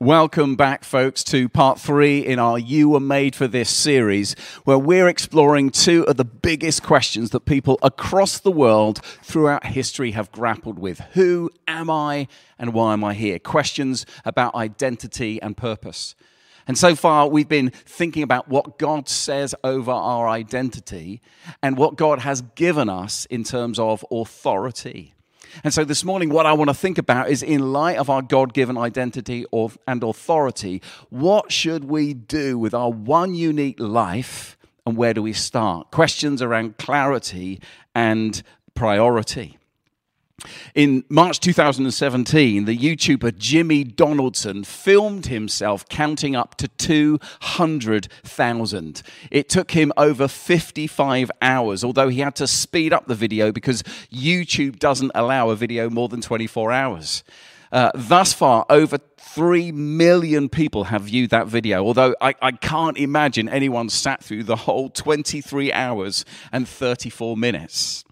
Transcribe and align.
Welcome 0.00 0.56
back, 0.56 0.82
folks, 0.82 1.22
to 1.24 1.48
part 1.48 1.78
three 1.78 2.18
in 2.18 2.40
our 2.40 2.58
You 2.58 2.88
Were 2.88 3.00
Made 3.00 3.36
for 3.36 3.46
This 3.46 3.70
series, 3.70 4.34
where 4.64 4.76
we're 4.76 5.08
exploring 5.08 5.70
two 5.70 6.02
of 6.08 6.16
the 6.16 6.24
biggest 6.24 6.82
questions 6.82 7.30
that 7.30 7.44
people 7.44 7.78
across 7.80 8.40
the 8.40 8.50
world 8.50 8.98
throughout 9.22 9.66
history 9.66 10.10
have 10.10 10.32
grappled 10.32 10.80
with 10.80 10.98
Who 11.12 11.48
am 11.68 11.90
I 11.90 12.26
and 12.58 12.74
why 12.74 12.92
am 12.92 13.04
I 13.04 13.14
here? 13.14 13.38
Questions 13.38 14.04
about 14.24 14.56
identity 14.56 15.40
and 15.40 15.56
purpose. 15.56 16.16
And 16.66 16.76
so 16.76 16.96
far, 16.96 17.28
we've 17.28 17.48
been 17.48 17.70
thinking 17.70 18.24
about 18.24 18.48
what 18.48 18.80
God 18.80 19.08
says 19.08 19.54
over 19.62 19.92
our 19.92 20.26
identity 20.26 21.20
and 21.62 21.76
what 21.76 21.94
God 21.94 22.18
has 22.18 22.42
given 22.56 22.88
us 22.88 23.26
in 23.26 23.44
terms 23.44 23.78
of 23.78 24.04
authority. 24.10 25.14
And 25.62 25.72
so 25.72 25.84
this 25.84 26.04
morning, 26.04 26.30
what 26.30 26.46
I 26.46 26.52
want 26.52 26.70
to 26.70 26.74
think 26.74 26.98
about 26.98 27.30
is 27.30 27.42
in 27.42 27.72
light 27.72 27.98
of 27.98 28.10
our 28.10 28.22
God 28.22 28.54
given 28.54 28.76
identity 28.76 29.44
and 29.86 30.02
authority, 30.02 30.82
what 31.10 31.52
should 31.52 31.84
we 31.84 32.14
do 32.14 32.58
with 32.58 32.74
our 32.74 32.90
one 32.90 33.34
unique 33.34 33.78
life 33.78 34.56
and 34.86 34.96
where 34.96 35.14
do 35.14 35.22
we 35.22 35.32
start? 35.32 35.90
Questions 35.90 36.42
around 36.42 36.76
clarity 36.78 37.60
and 37.94 38.42
priority. 38.74 39.58
In 40.74 41.04
March 41.08 41.40
2017, 41.40 42.64
the 42.64 42.76
YouTuber 42.76 43.38
Jimmy 43.38 43.84
Donaldson 43.84 44.64
filmed 44.64 45.26
himself 45.26 45.88
counting 45.88 46.34
up 46.36 46.56
to 46.56 46.68
200,000. 46.68 49.02
It 49.30 49.48
took 49.48 49.70
him 49.72 49.92
over 49.96 50.28
55 50.28 51.30
hours, 51.40 51.82
although 51.84 52.08
he 52.08 52.20
had 52.20 52.36
to 52.36 52.46
speed 52.46 52.92
up 52.92 53.06
the 53.06 53.14
video 53.14 53.50
because 53.52 53.82
YouTube 54.12 54.78
doesn't 54.78 55.12
allow 55.14 55.48
a 55.50 55.56
video 55.56 55.90
more 55.90 56.08
than 56.08 56.20
24 56.20 56.72
hours. 56.72 57.24
Uh, 57.72 57.90
thus 57.94 58.32
far, 58.32 58.64
over 58.70 58.98
3 59.18 59.72
million 59.72 60.48
people 60.48 60.84
have 60.84 61.02
viewed 61.02 61.30
that 61.30 61.48
video, 61.48 61.84
although 61.84 62.14
I, 62.20 62.36
I 62.40 62.52
can't 62.52 62.96
imagine 62.96 63.48
anyone 63.48 63.88
sat 63.88 64.22
through 64.22 64.44
the 64.44 64.54
whole 64.54 64.90
23 64.90 65.72
hours 65.72 66.24
and 66.52 66.68
34 66.68 67.36
minutes. 67.36 68.04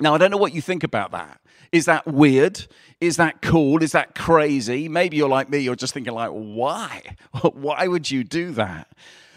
Now, 0.00 0.14
I 0.14 0.18
don't 0.18 0.30
know 0.30 0.38
what 0.38 0.54
you 0.54 0.62
think 0.62 0.84
about 0.84 1.10
that. 1.10 1.38
Is 1.74 1.86
that 1.86 2.06
weird? 2.06 2.66
Is 3.00 3.16
that 3.16 3.42
cool? 3.42 3.82
Is 3.82 3.90
that 3.92 4.14
crazy? 4.14 4.88
Maybe 4.88 5.16
you're 5.16 5.28
like 5.28 5.48
me, 5.50 5.58
you're 5.58 5.74
just 5.74 5.92
thinking 5.92 6.12
like, 6.14 6.30
why? 6.30 7.02
why 7.52 7.88
would 7.88 8.08
you 8.08 8.22
do 8.22 8.52
that? 8.52 8.86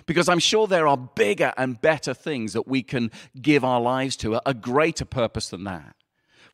Because 0.05 0.30
I'm 0.30 0.38
sure 0.38 0.67
there 0.67 0.85
are 0.88 0.97
bigger 0.97 1.52
and 1.58 1.81
better 1.81 2.13
things 2.13 2.53
that 2.53 2.67
we 2.67 2.83
can 2.83 3.09
give 3.41 3.65
our 3.65 3.81
lives 3.81 4.15
to, 4.17 4.39
a 4.47 4.53
greater 4.53 5.03
purpose 5.03 5.49
than 5.49 5.63
that. 5.63 5.96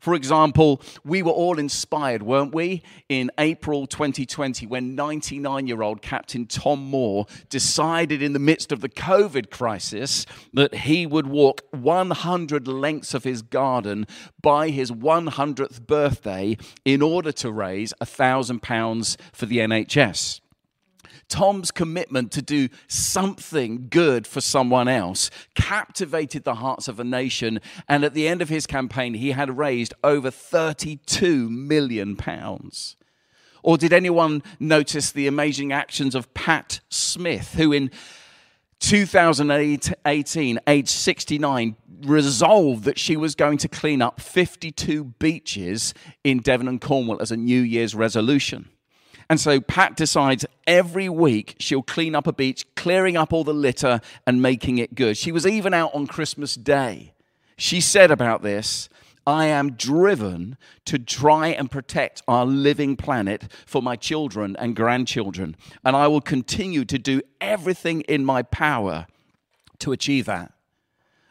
For 0.04 0.12
example, 0.12 0.82
we 1.02 1.22
were 1.22 1.32
all 1.32 1.58
inspired, 1.58 2.22
weren't 2.22 2.54
we, 2.54 2.82
in 3.08 3.30
April 3.38 3.86
2020 3.86 4.66
when 4.66 4.94
99 4.94 5.66
year 5.66 5.80
old 5.80 6.02
Captain 6.02 6.44
Tom 6.44 6.84
Moore 6.84 7.24
decided 7.48 8.22
in 8.22 8.34
the 8.34 8.38
midst 8.38 8.70
of 8.70 8.82
the 8.82 8.90
COVID 8.90 9.48
crisis 9.48 10.26
that 10.52 10.74
he 10.74 11.06
would 11.06 11.26
walk 11.26 11.62
100 11.70 12.68
lengths 12.68 13.14
of 13.14 13.24
his 13.24 13.40
garden 13.40 14.06
by 14.42 14.68
his 14.68 14.90
100th 14.92 15.86
birthday 15.86 16.58
in 16.84 17.00
order 17.00 17.32
to 17.32 17.50
raise 17.50 17.94
£1,000 18.02 19.16
for 19.32 19.46
the 19.46 19.56
NHS. 19.56 20.42
Tom's 21.28 21.70
commitment 21.70 22.32
to 22.32 22.42
do 22.42 22.68
something 22.88 23.88
good 23.88 24.26
for 24.26 24.40
someone 24.40 24.88
else 24.88 25.30
captivated 25.54 26.44
the 26.44 26.56
hearts 26.56 26.88
of 26.88 27.00
a 27.00 27.04
nation. 27.04 27.60
And 27.88 28.04
at 28.04 28.14
the 28.14 28.28
end 28.28 28.42
of 28.42 28.48
his 28.48 28.66
campaign, 28.66 29.14
he 29.14 29.32
had 29.32 29.58
raised 29.58 29.94
over 30.02 30.30
32 30.30 31.48
million 31.48 32.16
pounds. 32.16 32.96
Or 33.62 33.78
did 33.78 33.92
anyone 33.94 34.42
notice 34.60 35.10
the 35.10 35.26
amazing 35.26 35.72
actions 35.72 36.14
of 36.14 36.32
Pat 36.34 36.80
Smith, 36.90 37.54
who 37.54 37.72
in 37.72 37.90
2018, 38.80 40.60
age 40.66 40.88
69, 40.88 41.76
resolved 42.02 42.84
that 42.84 42.98
she 42.98 43.16
was 43.16 43.34
going 43.34 43.56
to 43.56 43.68
clean 43.68 44.02
up 44.02 44.20
52 44.20 45.04
beaches 45.18 45.94
in 46.22 46.40
Devon 46.40 46.68
and 46.68 46.80
Cornwall 46.80 47.22
as 47.22 47.30
a 47.30 47.36
New 47.38 47.62
Year's 47.62 47.94
resolution? 47.94 48.68
And 49.28 49.40
so 49.40 49.60
Pat 49.60 49.96
decides 49.96 50.44
every 50.66 51.08
week 51.08 51.56
she'll 51.58 51.82
clean 51.82 52.14
up 52.14 52.26
a 52.26 52.32
beach, 52.32 52.64
clearing 52.74 53.16
up 53.16 53.32
all 53.32 53.44
the 53.44 53.54
litter 53.54 54.00
and 54.26 54.42
making 54.42 54.78
it 54.78 54.94
good. 54.94 55.16
She 55.16 55.32
was 55.32 55.46
even 55.46 55.74
out 55.74 55.94
on 55.94 56.06
Christmas 56.06 56.54
Day. 56.54 57.14
She 57.56 57.80
said 57.80 58.10
about 58.10 58.42
this, 58.42 58.88
I 59.26 59.46
am 59.46 59.72
driven 59.72 60.58
to 60.84 60.98
try 60.98 61.48
and 61.48 61.70
protect 61.70 62.22
our 62.28 62.44
living 62.44 62.96
planet 62.96 63.50
for 63.64 63.80
my 63.80 63.96
children 63.96 64.54
and 64.58 64.76
grandchildren. 64.76 65.56
And 65.84 65.96
I 65.96 66.08
will 66.08 66.20
continue 66.20 66.84
to 66.84 66.98
do 66.98 67.22
everything 67.40 68.02
in 68.02 68.24
my 68.24 68.42
power 68.42 69.06
to 69.78 69.92
achieve 69.92 70.26
that. 70.26 70.53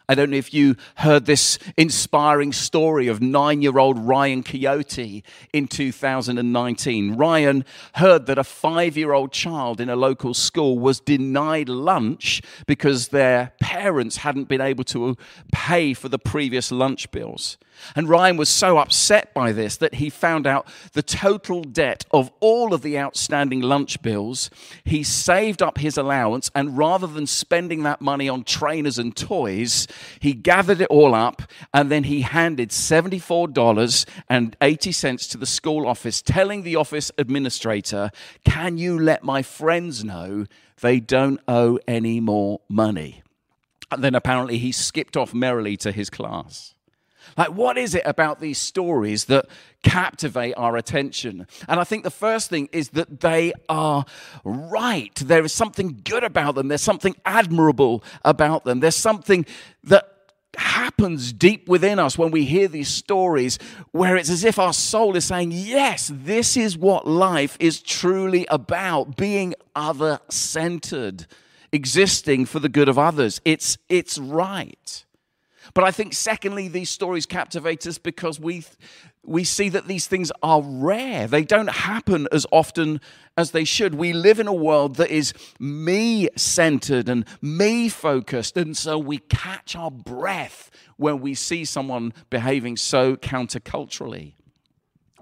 I 0.10 0.16
don't 0.16 0.32
know 0.32 0.38
if 0.38 0.54
you 0.54 0.76
heard 0.96 1.26
this 1.26 1.58
inspiring 1.78 2.52
story 2.52 3.08
of 3.08 3.22
nine 3.22 3.62
year 3.62 3.78
old 3.78 3.98
Ryan 3.98 4.44
Kyote 4.44 5.24
in 5.54 5.68
2019. 5.68 7.16
Ryan 7.16 7.64
heard 7.96 8.26
that 8.26 8.38
a 8.38 8.44
five 8.44 8.98
year 8.98 9.14
old 9.14 9.32
child 9.32 9.80
in 9.80 9.90
a 9.90 9.96
local 9.96 10.34
school 10.34 10.78
was 10.78 11.00
denied 11.00 11.70
lunch 11.70 12.42
because 12.68 13.10
their 13.10 13.54
parents 13.62 14.18
hadn't 14.18 14.50
been 14.50 14.62
able 14.62 14.84
to 14.86 15.16
pay 15.54 15.94
for 15.94 16.10
the 16.10 16.20
previous 16.20 16.72
lunch 16.72 17.10
bills. 17.12 17.58
And 17.96 18.10
Ryan 18.10 18.38
was 18.38 18.50
so 18.50 18.78
upset 18.78 19.34
by 19.34 19.52
this 19.52 19.78
that 19.78 19.96
he 19.96 20.10
found 20.10 20.48
out 20.48 20.68
the 20.94 21.04
total 21.04 21.64
debt 21.64 22.06
of 22.12 22.32
all 22.40 22.74
of 22.74 22.82
the 22.82 22.98
outstanding 22.98 23.62
lunch 23.62 24.02
bills. 24.02 24.50
He 24.84 25.04
saved 25.04 25.62
up 25.62 25.78
his 25.78 25.98
allowance, 25.98 26.50
and 26.56 26.78
rather 26.78 27.08
than 27.08 27.28
spending 27.28 27.84
that 27.84 28.02
money 28.02 28.30
on 28.30 28.44
trainers 28.44 28.98
and 28.98 29.16
toys, 29.16 29.88
he 30.20 30.34
gathered 30.34 30.82
it 30.82 30.88
all 30.88 31.16
up 31.16 31.44
and 31.74 31.90
then 31.92 32.06
he 32.06 32.22
handed 32.22 32.70
$74.80 32.70 35.32
to 35.32 35.38
the 35.38 35.46
school 35.46 35.88
office, 35.88 36.22
telling 36.22 36.64
the 36.64 36.76
office 36.76 37.12
administrator, 37.18 38.12
Can 38.46 38.78
you 38.78 39.00
let 39.00 39.24
my 39.24 39.42
friends 39.42 40.04
know 40.04 40.46
they 40.82 41.00
don't 41.00 41.40
owe 41.48 41.80
any 41.88 42.20
more 42.20 42.60
money? 42.70 43.24
And 43.92 44.04
then 44.04 44.16
apparently 44.16 44.58
he 44.58 44.72
skipped 44.72 45.16
off 45.16 45.32
merrily 45.34 45.78
to 45.78 45.92
his 45.92 46.10
class. 46.10 46.74
Like, 47.38 47.50
what 47.50 47.78
is 47.78 47.96
it 47.96 48.04
about 48.06 48.40
these 48.40 48.58
stories 48.58 49.26
that 49.26 49.48
captivate 49.84 50.54
our 50.54 50.78
attention? 50.78 51.48
And 51.68 51.80
I 51.80 51.84
think 51.84 52.04
the 52.04 52.12
first 52.12 52.50
thing 52.50 52.70
is 52.72 52.90
that 52.90 53.22
they 53.22 53.54
are 53.70 54.06
right. 54.44 55.16
There 55.16 55.44
is 55.44 55.54
something 55.54 56.02
good 56.04 56.24
about 56.24 56.56
them, 56.56 56.68
there's 56.68 56.82
something 56.82 57.16
admirable 57.26 58.04
about 58.24 58.64
them, 58.64 58.80
there's 58.80 58.96
something 58.96 59.46
that 59.84 60.10
happens 60.56 61.34
deep 61.34 61.68
within 61.68 62.00
us 62.00 62.18
when 62.18 62.32
we 62.32 62.46
hear 62.46 62.68
these 62.68 62.88
stories 62.88 63.58
where 63.92 64.16
it's 64.16 64.30
as 64.30 64.44
if 64.44 64.60
our 64.60 64.74
soul 64.74 65.16
is 65.16 65.26
saying, 65.26 65.52
Yes, 65.52 66.12
this 66.14 66.56
is 66.56 66.78
what 66.78 67.08
life 67.08 67.58
is 67.60 67.82
truly 67.82 68.46
about 68.50 69.18
being 69.18 69.56
other 69.76 70.20
centered, 70.30 71.26
existing 71.72 72.46
for 72.46 72.60
the 72.60 72.70
good 72.70 72.90
of 72.90 73.00
others. 73.00 73.42
It's, 73.44 73.78
it's 73.90 74.18
right. 74.18 75.06
But 75.74 75.84
I 75.84 75.92
think, 75.92 76.14
secondly, 76.14 76.68
these 76.68 76.90
stories 76.90 77.26
captivate 77.26 77.86
us 77.88 77.98
because 77.98 78.40
we, 78.40 78.64
we 79.24 79.44
see 79.44 79.70
that 79.70 79.88
these 79.88 80.08
things 80.08 80.32
are 80.42 80.62
rare. 80.62 81.28
They 81.28 81.44
don't 81.44 81.70
happen 81.70 82.28
as 82.32 82.46
often 82.52 83.00
as 83.38 83.52
they 83.52 83.64
should. 83.64 83.96
We 83.96 84.14
live 84.14 84.40
in 84.40 84.48
a 84.48 84.54
world 84.54 84.96
that 84.98 85.10
is 85.10 85.34
me 85.60 86.30
centered 86.36 87.10
and 87.10 87.26
me 87.42 87.90
focused. 87.90 88.58
And 88.58 88.76
so 88.76 88.98
we 88.98 89.20
catch 89.20 89.76
our 89.76 89.92
breath 89.92 90.70
when 90.98 91.22
we 91.22 91.34
see 91.34 91.66
someone 91.66 92.14
behaving 92.30 92.78
so 92.78 93.16
counterculturally. 93.16 94.34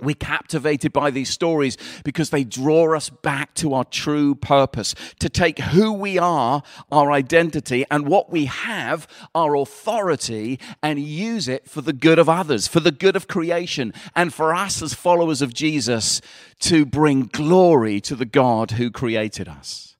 We're 0.01 0.15
captivated 0.15 0.91
by 0.91 1.11
these 1.11 1.29
stories 1.29 1.77
because 2.03 2.31
they 2.31 2.43
draw 2.43 2.95
us 2.95 3.09
back 3.09 3.53
to 3.55 3.73
our 3.73 3.85
true 3.85 4.35
purpose 4.35 4.95
to 5.19 5.29
take 5.29 5.59
who 5.59 5.93
we 5.93 6.17
are, 6.17 6.63
our 6.91 7.11
identity, 7.11 7.85
and 7.91 8.07
what 8.07 8.31
we 8.31 8.45
have, 8.45 9.07
our 9.35 9.55
authority, 9.55 10.59
and 10.81 10.99
use 10.99 11.47
it 11.47 11.69
for 11.69 11.81
the 11.81 11.93
good 11.93 12.19
of 12.19 12.27
others, 12.27 12.67
for 12.67 12.79
the 12.79 12.91
good 12.91 13.15
of 13.15 13.27
creation, 13.27 13.93
and 14.15 14.33
for 14.33 14.53
us 14.53 14.81
as 14.81 14.93
followers 14.93 15.41
of 15.41 15.53
Jesus 15.53 16.21
to 16.59 16.85
bring 16.85 17.23
glory 17.23 18.01
to 18.01 18.15
the 18.15 18.25
God 18.25 18.71
who 18.71 18.89
created 18.89 19.47
us. 19.47 19.90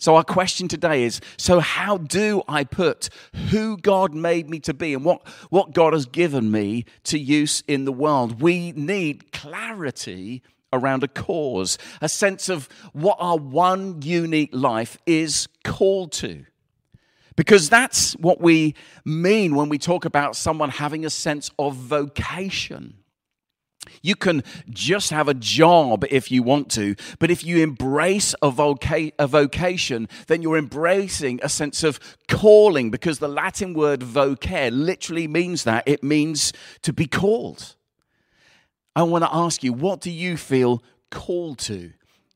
So, 0.00 0.16
our 0.16 0.24
question 0.24 0.66
today 0.66 1.04
is 1.04 1.20
so, 1.36 1.60
how 1.60 1.98
do 1.98 2.42
I 2.48 2.64
put 2.64 3.10
who 3.50 3.76
God 3.76 4.14
made 4.14 4.48
me 4.48 4.58
to 4.60 4.72
be 4.72 4.94
and 4.94 5.04
what, 5.04 5.28
what 5.50 5.74
God 5.74 5.92
has 5.92 6.06
given 6.06 6.50
me 6.50 6.86
to 7.04 7.18
use 7.18 7.62
in 7.68 7.84
the 7.84 7.92
world? 7.92 8.40
We 8.40 8.72
need 8.72 9.30
clarity 9.32 10.42
around 10.72 11.04
a 11.04 11.08
cause, 11.08 11.76
a 12.00 12.08
sense 12.08 12.48
of 12.48 12.66
what 12.94 13.18
our 13.20 13.36
one 13.36 14.00
unique 14.00 14.54
life 14.54 14.96
is 15.04 15.48
called 15.64 16.12
to. 16.12 16.46
Because 17.36 17.68
that's 17.68 18.14
what 18.14 18.40
we 18.40 18.74
mean 19.04 19.54
when 19.54 19.68
we 19.68 19.76
talk 19.76 20.06
about 20.06 20.34
someone 20.34 20.70
having 20.70 21.04
a 21.04 21.10
sense 21.10 21.50
of 21.58 21.74
vocation. 21.74 22.99
You 24.02 24.14
can 24.14 24.42
just 24.68 25.10
have 25.10 25.28
a 25.28 25.34
job 25.34 26.04
if 26.10 26.30
you 26.30 26.42
want 26.42 26.70
to, 26.72 26.96
but 27.18 27.30
if 27.30 27.42
you 27.44 27.62
embrace 27.62 28.34
a, 28.42 28.50
voca- 28.50 29.12
a, 29.18 29.26
vocation, 29.26 30.08
then 30.26 30.42
you're 30.42 30.58
embracing 30.58 31.40
a 31.42 31.48
sense 31.48 31.82
of 31.82 31.98
calling 32.28 32.90
because 32.90 33.18
the 33.18 33.28
Latin 33.28 33.72
word 33.72 34.00
vocare 34.00 34.70
literally 34.72 35.26
means 35.26 35.64
that. 35.64 35.84
It 35.86 36.02
means 36.02 36.52
to 36.82 36.92
be 36.92 37.06
called. 37.06 37.74
I 38.94 39.02
want 39.02 39.24
to 39.24 39.34
ask 39.34 39.62
you, 39.62 39.72
what 39.72 40.00
do 40.00 40.10
you 40.10 40.36
feel 40.36 40.82
called 41.10 41.58
to 41.60 41.92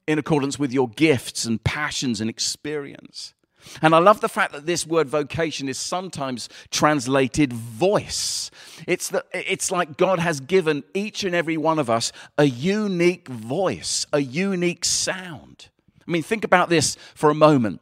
in 0.06 0.18
accordance 0.18 0.58
with 0.58 0.72
your 0.72 0.88
gifts 0.88 1.44
and 1.44 1.62
passions 1.62 2.20
and 2.20 2.30
experience? 2.30 3.34
And 3.82 3.94
I 3.94 3.98
love 3.98 4.20
the 4.20 4.28
fact 4.28 4.52
that 4.52 4.66
this 4.66 4.86
word 4.86 5.08
vocation 5.08 5.68
is 5.68 5.78
sometimes 5.78 6.48
translated 6.70 7.52
voice. 7.52 8.50
It's, 8.86 9.08
the, 9.08 9.24
it's 9.32 9.70
like 9.70 9.96
God 9.96 10.18
has 10.18 10.40
given 10.40 10.84
each 10.94 11.24
and 11.24 11.34
every 11.34 11.56
one 11.56 11.78
of 11.78 11.90
us 11.90 12.12
a 12.38 12.44
unique 12.44 13.28
voice, 13.28 14.06
a 14.12 14.20
unique 14.20 14.84
sound. 14.84 15.68
I 16.06 16.10
mean, 16.10 16.22
think 16.22 16.44
about 16.44 16.68
this 16.68 16.96
for 17.14 17.30
a 17.30 17.34
moment. 17.34 17.80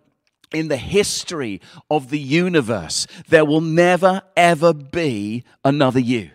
In 0.53 0.69
the 0.69 0.77
history 0.77 1.63
of 1.91 2.11
the 2.11 2.19
universe, 2.19 3.07
there 3.29 3.45
will 3.45 3.63
never, 3.63 4.23
ever 4.37 4.75
be 4.75 5.45
another 5.65 6.01
you. 6.01 6.31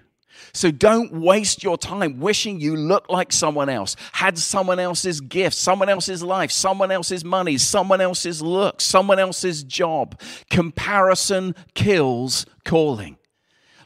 So 0.53 0.71
don't 0.71 1.13
waste 1.13 1.63
your 1.63 1.77
time 1.77 2.19
wishing 2.19 2.59
you 2.59 2.75
looked 2.75 3.09
like 3.09 3.31
someone 3.31 3.69
else, 3.69 3.95
had 4.13 4.37
someone 4.37 4.79
else's 4.79 5.21
gift, 5.21 5.55
someone 5.55 5.89
else's 5.89 6.23
life, 6.23 6.51
someone 6.51 6.91
else's 6.91 7.23
money, 7.23 7.57
someone 7.57 8.01
else's 8.01 8.41
look, 8.41 8.81
someone 8.81 9.19
else's 9.19 9.63
job. 9.63 10.19
Comparison 10.49 11.55
kills 11.73 12.45
calling. 12.63 13.17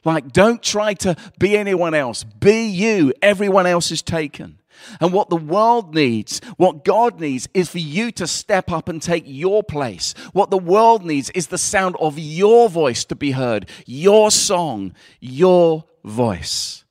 Like, 0.04 0.32
don't 0.32 0.64
try 0.64 0.94
to 0.96 1.16
be 1.38 1.56
anyone 1.56 1.94
else. 1.94 2.24
Be 2.24 2.66
you. 2.66 3.14
Everyone 3.22 3.68
else 3.68 3.92
is 3.92 4.02
taken. 4.02 4.58
And 5.00 5.14
what 5.14 5.30
the 5.30 5.36
world 5.36 5.94
needs, 5.94 6.42
what 6.58 6.84
God 6.84 7.20
needs, 7.20 7.48
is 7.54 7.70
for 7.70 7.78
you 7.78 8.12
to 8.14 8.26
step 8.26 8.72
up 8.72 8.90
and 8.90 9.02
take 9.02 9.24
your 9.28 9.64
place. 9.64 10.14
What 10.34 10.50
the 10.50 10.58
world 10.58 11.06
needs 11.06 11.30
is 11.32 11.48
the 11.48 11.58
sound 11.58 11.96
of 12.00 12.18
your 12.18 12.70
voice 12.70 13.06
to 13.06 13.16
be 13.16 13.32
heard, 13.32 13.70
your 13.86 14.32
song, 14.32 14.94
your 15.20 15.86
voice. 16.04 16.84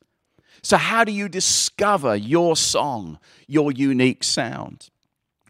So, 0.63 0.77
how 0.77 1.05
do 1.05 1.13
you 1.13 1.29
discover 1.29 2.15
your 2.15 2.57
song, 2.57 3.19
your 3.47 3.73
unique 3.73 4.23
sound? 4.25 4.91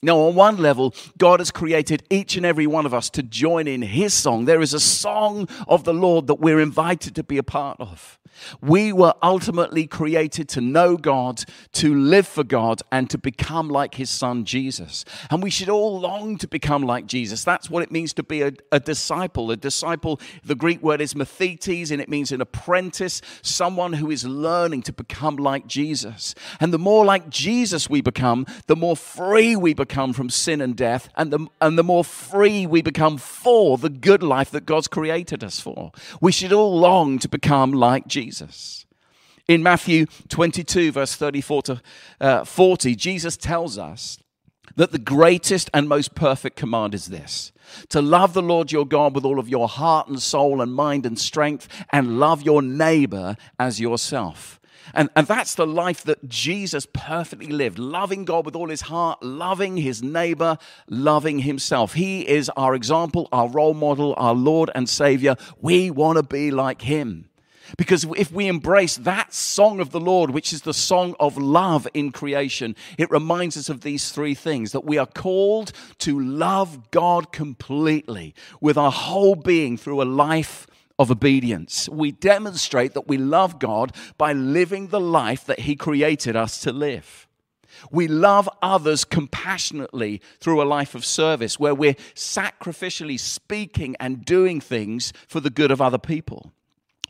Now, 0.02 0.18
on 0.18 0.34
one 0.34 0.58
level, 0.58 0.94
God 1.18 1.40
has 1.40 1.50
created 1.50 2.04
each 2.08 2.36
and 2.36 2.46
every 2.46 2.66
one 2.66 2.86
of 2.86 2.94
us 2.94 3.10
to 3.10 3.22
join 3.22 3.66
in 3.66 3.82
His 3.82 4.14
song. 4.14 4.44
There 4.44 4.62
is 4.62 4.72
a 4.72 4.80
song 4.80 5.48
of 5.68 5.84
the 5.84 5.92
Lord 5.92 6.26
that 6.28 6.36
we're 6.36 6.60
invited 6.60 7.14
to 7.16 7.24
be 7.24 7.38
a 7.38 7.42
part 7.42 7.78
of. 7.80 8.19
We 8.60 8.92
were 8.92 9.14
ultimately 9.22 9.86
created 9.86 10.48
to 10.50 10.60
know 10.60 10.96
God, 10.96 11.44
to 11.72 11.94
live 11.94 12.26
for 12.26 12.44
God, 12.44 12.82
and 12.90 13.08
to 13.10 13.18
become 13.18 13.68
like 13.68 13.94
his 13.96 14.10
son 14.10 14.44
Jesus. 14.44 15.04
And 15.30 15.42
we 15.42 15.50
should 15.50 15.68
all 15.68 16.00
long 16.00 16.38
to 16.38 16.48
become 16.48 16.82
like 16.82 17.06
Jesus. 17.06 17.44
That's 17.44 17.68
what 17.68 17.82
it 17.82 17.90
means 17.90 18.12
to 18.14 18.22
be 18.22 18.42
a, 18.42 18.52
a 18.72 18.80
disciple. 18.80 19.50
A 19.50 19.56
disciple, 19.56 20.20
the 20.44 20.54
Greek 20.54 20.82
word 20.82 21.00
is 21.00 21.14
mathetes, 21.14 21.90
and 21.90 22.00
it 22.00 22.08
means 22.08 22.32
an 22.32 22.40
apprentice, 22.40 23.20
someone 23.42 23.94
who 23.94 24.10
is 24.10 24.24
learning 24.24 24.82
to 24.82 24.92
become 24.92 25.36
like 25.36 25.66
Jesus. 25.66 26.34
And 26.60 26.72
the 26.72 26.78
more 26.78 27.04
like 27.04 27.28
Jesus 27.28 27.90
we 27.90 28.00
become, 28.00 28.46
the 28.66 28.76
more 28.76 28.96
free 28.96 29.56
we 29.56 29.74
become 29.74 30.12
from 30.12 30.30
sin 30.30 30.60
and 30.60 30.76
death, 30.76 31.08
and 31.16 31.32
the, 31.32 31.46
and 31.60 31.78
the 31.78 31.84
more 31.84 32.04
free 32.04 32.66
we 32.66 32.82
become 32.82 33.18
for 33.18 33.78
the 33.78 33.90
good 33.90 34.22
life 34.22 34.50
that 34.50 34.66
God's 34.66 34.88
created 34.88 35.44
us 35.44 35.60
for. 35.60 35.92
We 36.20 36.32
should 36.32 36.52
all 36.52 36.78
long 36.78 37.18
to 37.18 37.28
become 37.28 37.72
like 37.72 38.06
Jesus. 38.06 38.19
Jesus. 38.20 38.84
In 39.48 39.62
Matthew 39.62 40.06
22, 40.28 40.92
verse 40.92 41.14
34 41.16 41.62
to 41.62 41.82
uh, 42.20 42.44
40, 42.44 42.94
Jesus 42.94 43.36
tells 43.36 43.78
us 43.78 44.18
that 44.76 44.92
the 44.92 44.98
greatest 44.98 45.70
and 45.72 45.88
most 45.88 46.14
perfect 46.14 46.56
command 46.56 46.94
is 46.94 47.06
this 47.06 47.50
to 47.88 48.02
love 48.02 48.34
the 48.34 48.42
Lord 48.42 48.72
your 48.72 48.86
God 48.86 49.14
with 49.14 49.24
all 49.24 49.38
of 49.38 49.48
your 49.48 49.68
heart 49.68 50.08
and 50.08 50.20
soul 50.20 50.60
and 50.60 50.74
mind 50.74 51.06
and 51.06 51.18
strength, 51.18 51.68
and 51.90 52.20
love 52.20 52.42
your 52.42 52.62
neighbor 52.62 53.36
as 53.58 53.80
yourself. 53.80 54.60
And, 54.92 55.08
and 55.16 55.26
that's 55.26 55.54
the 55.54 55.66
life 55.66 56.02
that 56.02 56.28
Jesus 56.28 56.86
perfectly 56.92 57.46
lived, 57.46 57.78
loving 57.78 58.24
God 58.24 58.44
with 58.44 58.56
all 58.56 58.68
his 58.68 58.82
heart, 58.82 59.22
loving 59.22 59.76
his 59.76 60.02
neighbor, 60.02 60.58
loving 60.88 61.40
himself. 61.40 61.94
He 61.94 62.28
is 62.28 62.50
our 62.50 62.74
example, 62.74 63.28
our 63.32 63.48
role 63.48 63.74
model, 63.74 64.14
our 64.16 64.34
Lord 64.34 64.70
and 64.74 64.88
Savior. 64.88 65.36
We 65.60 65.90
want 65.90 66.16
to 66.16 66.22
be 66.22 66.50
like 66.50 66.82
him. 66.82 67.29
Because 67.76 68.04
if 68.16 68.32
we 68.32 68.48
embrace 68.48 68.96
that 68.96 69.32
song 69.32 69.80
of 69.80 69.90
the 69.90 70.00
Lord, 70.00 70.30
which 70.30 70.52
is 70.52 70.62
the 70.62 70.74
song 70.74 71.14
of 71.20 71.36
love 71.36 71.86
in 71.94 72.12
creation, 72.12 72.76
it 72.98 73.10
reminds 73.10 73.56
us 73.56 73.68
of 73.68 73.82
these 73.82 74.10
three 74.10 74.34
things 74.34 74.72
that 74.72 74.84
we 74.84 74.98
are 74.98 75.06
called 75.06 75.72
to 75.98 76.18
love 76.18 76.90
God 76.90 77.32
completely 77.32 78.34
with 78.60 78.76
our 78.76 78.92
whole 78.92 79.34
being 79.34 79.76
through 79.76 80.02
a 80.02 80.04
life 80.04 80.66
of 80.98 81.10
obedience. 81.10 81.88
We 81.88 82.12
demonstrate 82.12 82.94
that 82.94 83.08
we 83.08 83.16
love 83.16 83.58
God 83.58 83.94
by 84.18 84.32
living 84.32 84.88
the 84.88 85.00
life 85.00 85.46
that 85.46 85.60
He 85.60 85.74
created 85.74 86.36
us 86.36 86.60
to 86.60 86.72
live. 86.72 87.26
We 87.90 88.08
love 88.08 88.48
others 88.60 89.04
compassionately 89.04 90.20
through 90.40 90.60
a 90.60 90.64
life 90.64 90.94
of 90.94 91.04
service 91.04 91.58
where 91.58 91.74
we're 91.74 91.94
sacrificially 92.14 93.18
speaking 93.18 93.96
and 93.98 94.24
doing 94.24 94.60
things 94.60 95.12
for 95.26 95.40
the 95.40 95.50
good 95.50 95.70
of 95.70 95.80
other 95.80 95.98
people 95.98 96.52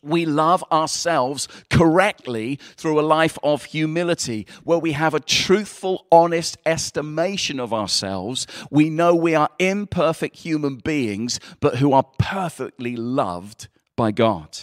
we 0.03 0.27
love 0.27 0.65
ourselves 0.73 1.49
correctly 1.69 2.59
through 2.77 2.99
a 2.99 3.03
life 3.03 3.39
of 3.43 3.65
humility, 3.65 4.47
where 4.65 4.79
we 4.79 4.93
have 4.93 5.15
a 5.15 5.21
truthful, 5.21 6.07
honest 6.11 6.57
estimation 6.65 7.61
of 7.61 7.73
ourselves. 7.73 8.47
We 8.71 8.91
know 8.91 9.15
we 9.15 9.35
are 9.35 9.51
imperfect 9.59 10.37
human 10.37 10.77
beings, 10.77 11.41
but 11.61 11.77
who 11.77 11.93
are 11.93 12.07
perfectly 12.19 12.97
loved 12.97 13.69
by 13.97 14.11
God. 14.11 14.59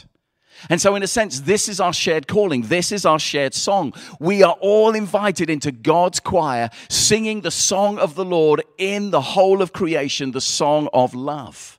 And 0.70 0.82
so, 0.82 0.96
in 0.96 1.04
a 1.04 1.08
sense, 1.08 1.42
this 1.42 1.70
is 1.70 1.80
our 1.80 1.94
shared 1.94 2.28
calling. 2.28 2.64
This 2.64 2.92
is 2.92 3.06
our 3.06 3.20
shared 3.20 3.54
song. 3.54 3.94
We 4.20 4.42
are 4.42 4.58
all 4.60 4.96
invited 4.96 5.50
into 5.50 5.72
God's 5.72 6.20
choir, 6.20 6.72
singing 6.90 7.42
the 7.42 7.52
song 7.52 8.00
of 8.00 8.16
the 8.16 8.26
Lord 8.26 8.64
in 8.78 9.12
the 9.12 9.22
whole 9.22 9.62
of 9.62 9.72
creation, 9.72 10.32
the 10.32 10.42
song 10.42 10.90
of 10.94 11.14
love. 11.14 11.77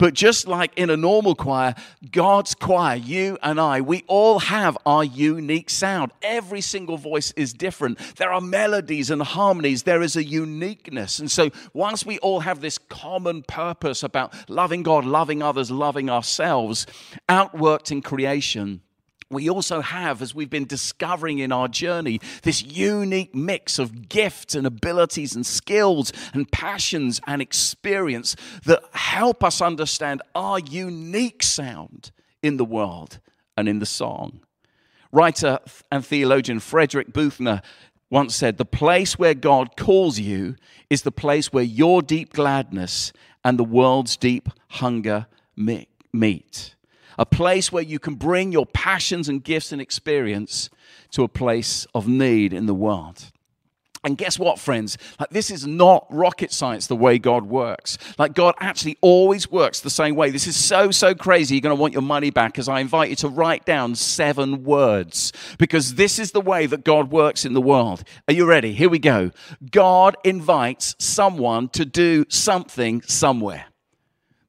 But 0.00 0.14
just 0.14 0.48
like 0.48 0.72
in 0.78 0.88
a 0.88 0.96
normal 0.96 1.34
choir, 1.34 1.74
God's 2.10 2.54
choir, 2.54 2.96
you 2.96 3.36
and 3.42 3.60
I, 3.60 3.82
we 3.82 4.02
all 4.06 4.38
have 4.38 4.78
our 4.86 5.04
unique 5.04 5.68
sound. 5.68 6.10
Every 6.22 6.62
single 6.62 6.96
voice 6.96 7.32
is 7.32 7.52
different. 7.52 7.98
There 8.16 8.32
are 8.32 8.40
melodies 8.40 9.10
and 9.10 9.20
harmonies, 9.20 9.82
there 9.82 10.00
is 10.00 10.16
a 10.16 10.24
uniqueness. 10.24 11.18
And 11.18 11.30
so, 11.30 11.50
whilst 11.74 12.06
we 12.06 12.18
all 12.20 12.40
have 12.40 12.62
this 12.62 12.78
common 12.78 13.42
purpose 13.42 14.02
about 14.02 14.32
loving 14.48 14.82
God, 14.82 15.04
loving 15.04 15.42
others, 15.42 15.70
loving 15.70 16.08
ourselves, 16.08 16.86
outworked 17.28 17.92
in 17.92 18.00
creation, 18.00 18.80
we 19.30 19.48
also 19.48 19.80
have, 19.80 20.20
as 20.22 20.34
we've 20.34 20.50
been 20.50 20.66
discovering 20.66 21.38
in 21.38 21.52
our 21.52 21.68
journey, 21.68 22.20
this 22.42 22.62
unique 22.62 23.32
mix 23.32 23.78
of 23.78 24.08
gifts 24.08 24.56
and 24.56 24.66
abilities 24.66 25.36
and 25.36 25.46
skills 25.46 26.12
and 26.34 26.50
passions 26.50 27.20
and 27.28 27.40
experience 27.40 28.34
that 28.64 28.82
help 28.92 29.44
us 29.44 29.62
understand 29.62 30.20
our 30.34 30.58
unique 30.58 31.44
sound 31.44 32.10
in 32.42 32.56
the 32.56 32.64
world 32.64 33.20
and 33.56 33.68
in 33.68 33.78
the 33.78 33.86
song. 33.86 34.40
Writer 35.12 35.60
and 35.92 36.04
theologian 36.04 36.58
Frederick 36.58 37.12
Buechner 37.12 37.62
once 38.10 38.34
said, 38.34 38.58
The 38.58 38.64
place 38.64 39.16
where 39.16 39.34
God 39.34 39.76
calls 39.76 40.18
you 40.18 40.56
is 40.88 41.02
the 41.02 41.12
place 41.12 41.52
where 41.52 41.62
your 41.62 42.02
deep 42.02 42.32
gladness 42.32 43.12
and 43.44 43.58
the 43.58 43.64
world's 43.64 44.16
deep 44.16 44.48
hunger 44.70 45.26
meet 45.54 46.74
a 47.20 47.26
place 47.26 47.70
where 47.70 47.82
you 47.82 47.98
can 47.98 48.14
bring 48.14 48.50
your 48.50 48.64
passions 48.64 49.28
and 49.28 49.44
gifts 49.44 49.72
and 49.72 49.80
experience 49.80 50.70
to 51.10 51.22
a 51.22 51.28
place 51.28 51.86
of 51.94 52.08
need 52.08 52.54
in 52.54 52.64
the 52.64 52.74
world. 52.74 53.30
And 54.02 54.16
guess 54.16 54.38
what, 54.38 54.58
friends? 54.58 54.96
Like, 55.18 55.28
this 55.28 55.50
is 55.50 55.66
not 55.66 56.06
rocket 56.08 56.50
science 56.50 56.86
the 56.86 56.96
way 56.96 57.18
God 57.18 57.44
works. 57.44 57.98
Like, 58.18 58.32
God 58.32 58.54
actually 58.58 58.96
always 59.02 59.50
works 59.50 59.80
the 59.80 59.90
same 59.90 60.16
way. 60.16 60.30
This 60.30 60.46
is 60.46 60.56
so, 60.56 60.90
so 60.90 61.14
crazy. 61.14 61.56
You're 61.56 61.60
going 61.60 61.76
to 61.76 61.80
want 61.80 61.92
your 61.92 62.00
money 62.00 62.30
back 62.30 62.58
as 62.58 62.70
I 62.70 62.80
invite 62.80 63.10
you 63.10 63.16
to 63.16 63.28
write 63.28 63.66
down 63.66 63.94
seven 63.94 64.64
words 64.64 65.34
because 65.58 65.96
this 65.96 66.18
is 66.18 66.32
the 66.32 66.40
way 66.40 66.64
that 66.64 66.84
God 66.84 67.10
works 67.10 67.44
in 67.44 67.52
the 67.52 67.60
world. 67.60 68.02
Are 68.28 68.32
you 68.32 68.46
ready? 68.46 68.72
Here 68.72 68.88
we 68.88 68.98
go. 68.98 69.30
God 69.70 70.16
invites 70.24 70.96
someone 70.98 71.68
to 71.70 71.84
do 71.84 72.24
something 72.30 73.02
somewhere. 73.02 73.66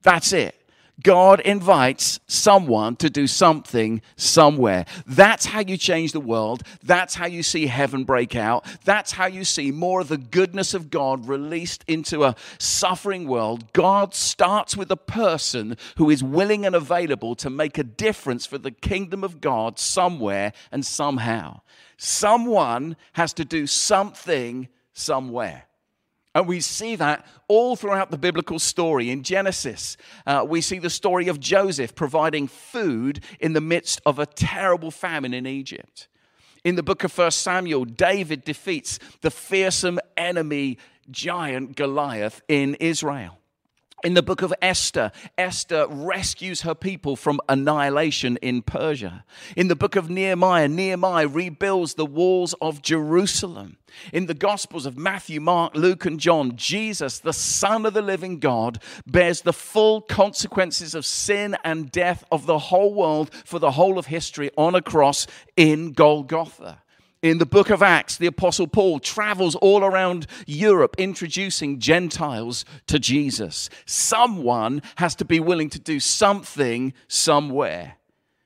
That's 0.03 0.31
it. 0.31 0.55
God 1.03 1.39
invites 1.41 2.19
someone 2.27 2.95
to 2.97 3.09
do 3.09 3.27
something 3.27 4.01
somewhere. 4.15 4.85
That's 5.05 5.45
how 5.45 5.61
you 5.61 5.77
change 5.77 6.11
the 6.11 6.19
world. 6.19 6.63
That's 6.83 7.15
how 7.15 7.27
you 7.27 7.43
see 7.43 7.67
heaven 7.67 8.03
break 8.03 8.35
out. 8.35 8.65
That's 8.83 9.11
how 9.11 9.25
you 9.25 9.43
see 9.43 9.71
more 9.71 10.01
of 10.01 10.09
the 10.09 10.17
goodness 10.17 10.73
of 10.73 10.89
God 10.89 11.27
released 11.27 11.83
into 11.87 12.23
a 12.23 12.35
suffering 12.57 13.27
world. 13.27 13.73
God 13.73 14.13
starts 14.13 14.75
with 14.75 14.91
a 14.91 14.97
person 14.97 15.77
who 15.97 16.09
is 16.09 16.23
willing 16.23 16.65
and 16.65 16.75
available 16.75 17.35
to 17.35 17.49
make 17.49 17.77
a 17.77 17.83
difference 17.83 18.45
for 18.45 18.57
the 18.57 18.71
kingdom 18.71 19.23
of 19.23 19.41
God 19.41 19.79
somewhere 19.79 20.53
and 20.71 20.85
somehow. 20.85 21.61
Someone 21.97 22.95
has 23.13 23.33
to 23.33 23.45
do 23.45 23.67
something 23.67 24.67
somewhere. 24.93 25.65
And 26.33 26.47
we 26.47 26.61
see 26.61 26.95
that 26.95 27.25
all 27.47 27.75
throughout 27.75 28.09
the 28.09 28.17
biblical 28.17 28.57
story. 28.57 29.09
In 29.09 29.23
Genesis, 29.23 29.97
uh, 30.25 30.45
we 30.47 30.61
see 30.61 30.79
the 30.79 30.89
story 30.89 31.27
of 31.27 31.39
Joseph 31.39 31.93
providing 31.93 32.47
food 32.47 33.21
in 33.39 33.53
the 33.53 33.61
midst 33.61 33.99
of 34.05 34.17
a 34.17 34.25
terrible 34.25 34.91
famine 34.91 35.33
in 35.33 35.45
Egypt. 35.45 36.07
In 36.63 36.75
the 36.75 36.83
book 36.83 37.03
of 37.03 37.17
1 37.17 37.31
Samuel, 37.31 37.85
David 37.85 38.45
defeats 38.45 38.99
the 39.21 39.31
fearsome 39.31 39.99
enemy 40.15 40.77
giant 41.09 41.75
Goliath 41.75 42.41
in 42.47 42.75
Israel. 42.75 43.40
In 44.03 44.15
the 44.15 44.23
book 44.23 44.41
of 44.41 44.51
Esther, 44.63 45.11
Esther 45.37 45.85
rescues 45.87 46.61
her 46.61 46.73
people 46.73 47.15
from 47.15 47.39
annihilation 47.47 48.37
in 48.37 48.63
Persia. 48.63 49.23
In 49.55 49.67
the 49.67 49.75
book 49.75 49.95
of 49.95 50.09
Nehemiah, 50.09 50.67
Nehemiah 50.67 51.27
rebuilds 51.27 51.93
the 51.93 52.05
walls 52.05 52.55
of 52.61 52.81
Jerusalem. 52.81 53.77
In 54.11 54.25
the 54.25 54.33
Gospels 54.33 54.87
of 54.87 54.97
Matthew, 54.97 55.39
Mark, 55.39 55.75
Luke, 55.75 56.05
and 56.05 56.19
John, 56.19 56.55
Jesus, 56.55 57.19
the 57.19 57.33
Son 57.33 57.85
of 57.85 57.93
the 57.93 58.01
living 58.01 58.39
God, 58.39 58.81
bears 59.05 59.41
the 59.41 59.53
full 59.53 60.01
consequences 60.01 60.95
of 60.95 61.05
sin 61.05 61.55
and 61.63 61.91
death 61.91 62.23
of 62.31 62.47
the 62.47 62.57
whole 62.57 62.95
world 62.95 63.29
for 63.45 63.59
the 63.59 63.71
whole 63.71 63.99
of 63.99 64.07
history 64.07 64.49
on 64.57 64.73
a 64.73 64.81
cross 64.81 65.27
in 65.55 65.91
Golgotha. 65.91 66.80
In 67.21 67.37
the 67.37 67.45
book 67.45 67.69
of 67.69 67.83
Acts, 67.83 68.17
the 68.17 68.25
Apostle 68.25 68.65
Paul 68.65 68.99
travels 68.99 69.53
all 69.55 69.83
around 69.83 70.25
Europe 70.47 70.95
introducing 70.97 71.79
Gentiles 71.79 72.65
to 72.87 72.97
Jesus. 72.97 73.69
Someone 73.85 74.81
has 74.95 75.13
to 75.15 75.25
be 75.25 75.39
willing 75.39 75.69
to 75.69 75.79
do 75.79 75.99
something 75.99 76.93
somewhere. 77.07 77.97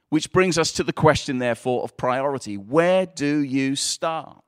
Which 0.10 0.32
brings 0.32 0.58
us 0.58 0.74
to 0.74 0.84
the 0.84 0.94
question, 0.94 1.40
therefore, 1.40 1.84
of 1.84 1.96
priority. 1.96 2.58
Where 2.58 3.06
do 3.06 3.40
you 3.40 3.78
start? 3.78 4.44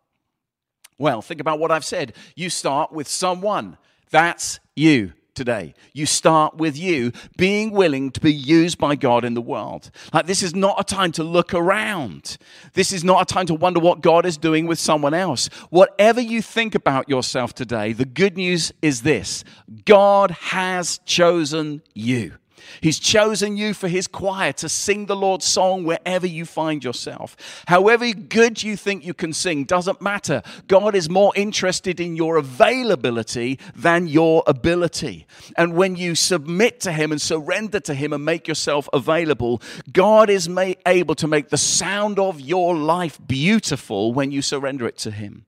Well, 0.98 1.22
think 1.22 1.39
about 1.39 1.60
what 1.60 1.72
I've 1.72 1.86
said. 1.86 2.13
You 2.36 2.50
start 2.50 2.91
with 2.91 3.07
someone. 3.07 3.77
That's 4.12 4.60
you 4.75 5.13
today. 5.38 5.74
You 5.94 6.06
start 6.06 6.58
with 6.58 6.77
you 6.77 7.13
being 7.38 7.72
willing 7.72 8.12
to 8.12 8.20
be 8.20 8.34
used 8.34 8.77
by 8.77 8.96
God 8.96 9.24
in 9.24 9.36
the 9.36 9.41
world. 9.41 9.91
Like, 10.12 10.25
this 10.25 10.44
is 10.44 10.56
not 10.56 10.79
a 10.79 10.84
time 10.84 11.13
to 11.13 11.24
look 11.24 11.53
around. 11.53 12.38
This 12.74 12.91
is 12.91 13.03
not 13.03 13.22
a 13.22 13.34
time 13.34 13.46
to 13.46 13.53
wonder 13.53 13.79
what 13.79 14.01
God 14.01 14.25
is 14.25 14.36
doing 14.36 14.65
with 14.65 14.79
someone 14.79 15.13
else. 15.13 15.48
Whatever 15.70 16.20
you 16.20 16.41
think 16.41 16.75
about 16.75 17.08
yourself 17.08 17.53
today, 17.53 17.94
the 17.94 18.06
good 18.06 18.36
news 18.36 18.74
is 18.82 19.03
this 19.03 19.46
God 19.86 20.32
has 20.32 21.00
chosen 21.06 21.84
you. 21.94 22.34
He's 22.82 23.00
chosen 23.00 23.58
you 23.58 23.74
for 23.74 23.88
his 23.88 24.08
choir 24.08 24.54
to 24.54 24.70
sing 24.70 25.06
the 25.06 25.16
Lord's 25.16 25.46
song 25.46 25.84
wherever 25.84 26.28
you 26.28 26.46
find 26.46 26.84
yourself. 26.84 27.36
However 27.68 28.12
good 28.14 28.62
you 28.64 28.78
think 28.78 29.06
you 29.06 29.14
can 29.14 29.34
sing 29.34 29.64
doesn't 29.64 30.02
matter. 30.02 30.42
God 30.68 30.96
is 30.96 31.10
more 31.10 31.34
interested 31.36 32.00
in 32.00 32.16
your 32.16 32.38
availability 32.38 33.60
than 33.76 34.08
your 34.08 34.44
ability. 34.46 35.26
And 35.58 35.76
when 35.76 35.96
you 35.96 36.16
submit 36.16 36.80
to 36.82 36.92
him 36.92 37.12
and 37.12 37.22
surrender 37.22 37.80
to 37.82 37.94
him 37.94 38.14
and 38.14 38.24
make 38.24 38.48
yourself 38.48 38.88
available, 38.94 39.62
God 39.92 40.30
is 40.30 40.48
able 40.86 41.16
to 41.16 41.28
make 41.28 41.50
the 41.50 41.58
sound 41.58 42.20
of 42.20 42.40
your 42.40 42.76
life 42.76 43.20
beautiful 43.26 44.14
when 44.14 44.32
you 44.32 44.42
surrender 44.42 44.88
it 44.88 44.98
to 45.00 45.12
him. 45.12 45.47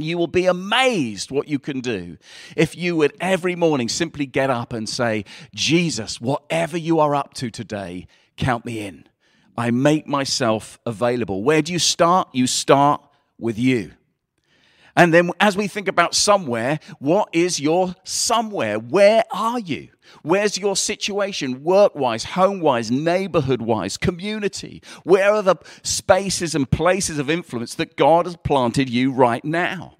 You 0.00 0.18
will 0.18 0.26
be 0.26 0.46
amazed 0.46 1.30
what 1.30 1.48
you 1.48 1.58
can 1.58 1.80
do 1.80 2.16
if 2.56 2.76
you 2.76 2.96
would 2.96 3.16
every 3.20 3.56
morning 3.56 3.88
simply 3.88 4.26
get 4.26 4.50
up 4.50 4.72
and 4.72 4.88
say, 4.88 5.24
Jesus, 5.54 6.20
whatever 6.20 6.76
you 6.76 7.00
are 7.00 7.14
up 7.14 7.34
to 7.34 7.50
today, 7.50 8.06
count 8.36 8.64
me 8.64 8.80
in. 8.80 9.06
I 9.56 9.70
make 9.70 10.06
myself 10.06 10.78
available. 10.86 11.42
Where 11.42 11.62
do 11.62 11.72
you 11.72 11.78
start? 11.78 12.28
You 12.32 12.46
start 12.46 13.02
with 13.38 13.58
you. 13.58 13.92
And 14.96 15.14
then 15.14 15.30
as 15.40 15.56
we 15.56 15.66
think 15.68 15.88
about 15.88 16.14
somewhere, 16.14 16.80
what 16.98 17.28
is 17.32 17.60
your 17.60 17.94
somewhere? 18.04 18.78
Where 18.78 19.24
are 19.32 19.58
you? 19.58 19.88
Where's 20.22 20.58
your 20.58 20.76
situation, 20.76 21.62
work 21.62 21.94
wise, 21.94 22.24
home 22.24 22.60
wise, 22.60 22.90
neighborhood 22.90 23.62
wise, 23.62 23.96
community? 23.96 24.82
Where 25.04 25.32
are 25.32 25.42
the 25.42 25.56
spaces 25.82 26.54
and 26.54 26.68
places 26.70 27.18
of 27.18 27.30
influence 27.30 27.74
that 27.76 27.96
God 27.96 28.26
has 28.26 28.36
planted 28.36 28.90
you 28.90 29.12
right 29.12 29.44
now? 29.44 29.98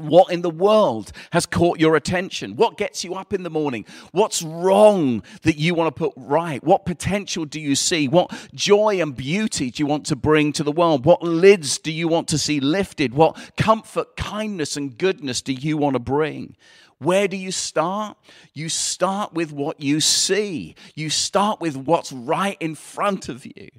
What 0.00 0.32
in 0.32 0.42
the 0.42 0.50
world 0.50 1.12
has 1.32 1.46
caught 1.46 1.78
your 1.78 1.96
attention? 1.96 2.56
What 2.56 2.76
gets 2.76 3.04
you 3.04 3.14
up 3.14 3.32
in 3.32 3.42
the 3.42 3.50
morning? 3.50 3.84
What's 4.12 4.42
wrong 4.42 5.22
that 5.42 5.56
you 5.56 5.74
want 5.74 5.94
to 5.94 5.98
put 5.98 6.12
right? 6.16 6.62
What 6.62 6.84
potential 6.84 7.44
do 7.44 7.60
you 7.60 7.74
see? 7.74 8.08
What 8.08 8.32
joy 8.54 9.00
and 9.00 9.14
beauty 9.16 9.70
do 9.70 9.82
you 9.82 9.86
want 9.86 10.06
to 10.06 10.16
bring 10.16 10.52
to 10.54 10.64
the 10.64 10.72
world? 10.72 11.04
What 11.04 11.22
lids 11.22 11.78
do 11.78 11.92
you 11.92 12.08
want 12.08 12.28
to 12.28 12.38
see 12.38 12.60
lifted? 12.60 13.14
What 13.14 13.52
comfort, 13.56 14.16
kindness, 14.16 14.76
and 14.76 14.96
goodness 14.96 15.42
do 15.42 15.52
you 15.52 15.76
want 15.76 15.94
to 15.94 16.00
bring? 16.00 16.56
Where 16.98 17.28
do 17.28 17.36
you 17.36 17.50
start? 17.50 18.18
You 18.52 18.68
start 18.68 19.32
with 19.32 19.52
what 19.52 19.80
you 19.80 20.00
see, 20.00 20.74
you 20.94 21.08
start 21.08 21.60
with 21.60 21.76
what's 21.76 22.12
right 22.12 22.58
in 22.60 22.74
front 22.74 23.28
of 23.28 23.46
you. 23.46 23.70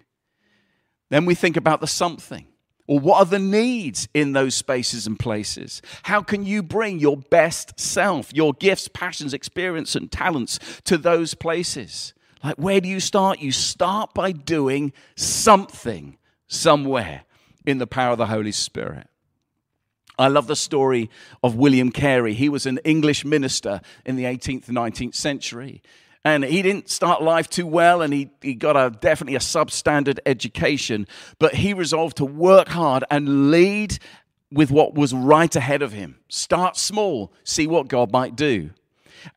Then 1.12 1.26
we 1.26 1.36
think 1.36 1.56
about 1.56 1.82
the 1.82 1.88
something. 1.88 2.48
Or 2.92 3.00
what 3.00 3.20
are 3.20 3.26
the 3.26 3.40
needs 3.40 4.10
in 4.14 4.34
those 4.34 4.54
spaces 4.54 5.08
and 5.08 5.18
places? 5.18 5.82
How 6.04 6.22
can 6.22 6.46
you 6.46 6.62
bring 6.62 7.00
your 7.00 7.16
best 7.16 7.80
self, 7.80 8.34
your 8.34 8.52
gifts, 8.52 8.90
passions, 8.90 9.34
experience, 9.34 9.96
and 9.96 10.12
talents 10.12 10.60
to 10.84 10.98
those 10.98 11.34
places? 11.34 12.14
Like, 12.44 12.58
where 12.58 12.82
do 12.82 12.90
you 12.90 13.00
start? 13.00 13.40
You 13.40 13.54
start 13.54 14.14
by 14.14 14.34
doing 14.34 14.92
something 15.16 16.18
somewhere 16.48 17.24
in 17.66 17.78
the 17.78 17.88
power 17.88 18.12
of 18.12 18.18
the 18.18 18.26
Holy 18.26 18.52
Spirit. 18.52 19.08
I 20.20 20.28
love 20.28 20.48
the 20.48 20.58
story 20.58 21.10
of 21.42 21.56
William 21.56 21.94
Carey. 21.94 22.34
He 22.34 22.50
was 22.50 22.66
an 22.66 22.78
English 22.84 23.24
minister 23.24 23.80
in 24.06 24.18
the 24.18 24.26
18th 24.26 24.68
and 24.68 24.76
19th 24.76 25.16
century. 25.16 25.82
And 26.24 26.44
he 26.44 26.62
didn't 26.62 26.90
start 26.90 27.24
life 27.24 27.50
too 27.50 27.66
well, 27.66 28.02
and 28.02 28.14
he, 28.14 28.30
he 28.42 28.54
got 28.54 28.78
a 28.78 28.92
definitely 28.92 29.36
a 29.36 29.40
substandard 29.40 30.20
education. 30.26 31.08
But 31.40 31.56
he 31.56 31.74
resolved 31.74 32.18
to 32.18 32.26
work 32.26 32.68
hard 32.68 33.04
and 33.10 33.50
lead 33.50 33.98
with 34.52 34.70
what 34.70 34.94
was 34.94 35.14
right 35.14 35.56
ahead 35.56 35.82
of 35.82 35.94
him. 35.94 36.20
Start 36.28 36.78
small, 36.78 37.34
see 37.44 37.66
what 37.66 37.88
God 37.88 38.12
might 38.12 38.36
do. 38.36 38.72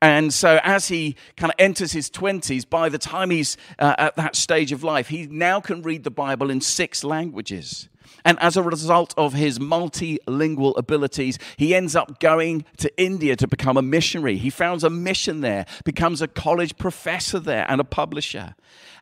And 0.00 0.32
so, 0.32 0.60
as 0.62 0.88
he 0.88 1.16
kind 1.36 1.50
of 1.50 1.56
enters 1.58 1.92
his 1.92 2.10
20s, 2.10 2.68
by 2.68 2.88
the 2.88 2.98
time 2.98 3.30
he's 3.30 3.56
uh, 3.78 3.94
at 3.98 4.16
that 4.16 4.34
stage 4.34 4.72
of 4.72 4.82
life, 4.82 5.08
he 5.08 5.26
now 5.26 5.60
can 5.60 5.82
read 5.82 6.04
the 6.04 6.10
Bible 6.10 6.50
in 6.50 6.60
six 6.60 7.04
languages. 7.04 7.88
And 8.24 8.38
as 8.40 8.56
a 8.56 8.62
result 8.62 9.12
of 9.18 9.34
his 9.34 9.58
multilingual 9.58 10.76
abilities, 10.78 11.38
he 11.58 11.74
ends 11.74 11.94
up 11.94 12.20
going 12.20 12.64
to 12.78 12.90
India 13.00 13.36
to 13.36 13.46
become 13.46 13.76
a 13.76 13.82
missionary. 13.82 14.38
He 14.38 14.48
founds 14.48 14.82
a 14.82 14.90
mission 14.90 15.42
there, 15.42 15.66
becomes 15.84 16.22
a 16.22 16.28
college 16.28 16.78
professor 16.78 17.38
there, 17.38 17.66
and 17.68 17.80
a 17.80 17.84
publisher. 17.84 18.54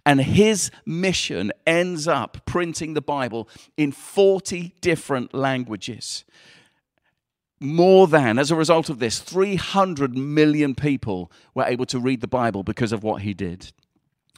And 0.05 0.21
his 0.21 0.73
mission 0.85 1.53
ends 1.67 2.09
up 2.09 2.45
printing 2.47 2.95
the 2.95 3.01
Bible 3.01 3.49
in 3.77 3.93
40 3.93 4.75
different 4.81 5.33
languages. 5.33 6.25
More 7.61 8.09
than, 8.09 8.41
as 8.41 8.51
a 8.51 8.57
result 8.57 8.91
of 8.91 8.99
this, 8.99 9.21
300 9.21 10.17
million 10.17 10.75
people 10.75 11.31
were 11.55 11.65
able 11.65 11.87
to 11.87 12.01
read 12.01 12.21
the 12.21 12.27
Bible 12.27 12.65
because 12.65 12.91
of 12.91 13.05
what 13.05 13.23
he 13.23 13.35
did 13.35 13.71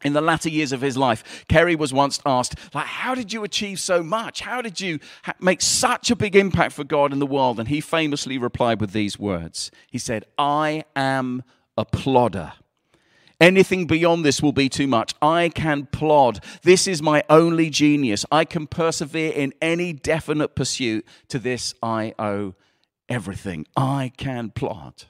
in 0.03 0.13
the 0.13 0.21
latter 0.21 0.49
years 0.49 0.73
of 0.73 0.81
his 0.81 0.97
life, 0.97 1.45
Carey 1.49 1.77
was 1.77 1.93
once 1.93 2.21
asked, 2.27 2.59
like, 2.75 2.87
how 2.87 3.15
did 3.15 3.33
you 3.33 3.45
achieve 3.45 3.81
so 3.81 4.03
much? 4.03 4.41
How 4.41 4.61
did 4.61 4.81
you 4.81 4.99
make 5.41 5.63
such 5.63 6.11
a 6.11 6.17
big 6.17 6.37
impact 6.37 6.73
for 6.73 6.85
God 6.85 7.13
in 7.13 7.21
the 7.21 7.27
world? 7.27 7.59
And 7.59 7.69
he 7.69 7.81
famously 7.81 8.37
replied 8.37 8.81
with 8.81 8.93
these 8.93 9.19
words. 9.19 9.71
He 9.91 9.99
said, 9.99 10.25
I 10.37 10.85
am 10.95 11.43
a 11.79 11.85
plodder. 11.85 12.53
Anything 13.41 13.87
beyond 13.87 14.25
this 14.25 14.43
will 14.43 14.53
be 14.53 14.69
too 14.69 14.87
much. 14.87 15.15
I 15.21 15.49
can 15.49 15.87
plod. 15.87 16.41
This 16.63 16.87
is 16.87 17.03
my 17.03 17.25
only 17.29 17.69
genius. 17.69 18.25
I 18.31 18.45
can 18.45 18.67
persevere 18.67 19.33
in 19.33 19.53
any 19.61 19.93
definite 19.93 20.55
pursuit. 20.55 21.05
To 21.29 21.39
this 21.39 21.75
I 21.83 22.15
owe 22.19 22.55
everything. 23.09 23.67
I 23.77 24.13
can 24.17 24.51
plod. 24.51 25.05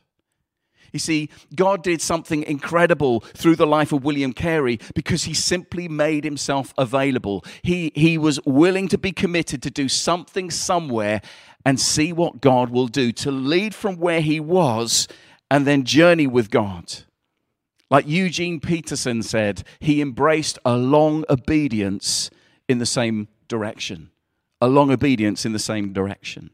You 0.94 1.00
see, 1.00 1.28
God 1.56 1.82
did 1.82 2.00
something 2.00 2.44
incredible 2.44 3.18
through 3.34 3.56
the 3.56 3.66
life 3.66 3.90
of 3.90 4.04
William 4.04 4.32
Carey 4.32 4.78
because 4.94 5.24
he 5.24 5.34
simply 5.34 5.88
made 5.88 6.22
himself 6.22 6.72
available. 6.78 7.44
He, 7.62 7.90
he 7.96 8.16
was 8.16 8.38
willing 8.46 8.86
to 8.88 8.96
be 8.96 9.10
committed 9.10 9.60
to 9.64 9.72
do 9.72 9.88
something 9.88 10.52
somewhere 10.52 11.20
and 11.64 11.80
see 11.80 12.12
what 12.12 12.40
God 12.40 12.70
will 12.70 12.86
do, 12.86 13.10
to 13.10 13.32
lead 13.32 13.74
from 13.74 13.96
where 13.96 14.20
he 14.20 14.38
was 14.38 15.08
and 15.50 15.66
then 15.66 15.82
journey 15.82 16.28
with 16.28 16.48
God. 16.48 17.02
Like 17.90 18.06
Eugene 18.06 18.60
Peterson 18.60 19.24
said, 19.24 19.64
he 19.80 20.00
embraced 20.00 20.60
a 20.64 20.76
long 20.76 21.24
obedience 21.28 22.30
in 22.68 22.78
the 22.78 22.86
same 22.86 23.26
direction. 23.48 24.10
A 24.60 24.68
long 24.68 24.92
obedience 24.92 25.44
in 25.44 25.52
the 25.52 25.58
same 25.58 25.92
direction. 25.92 26.50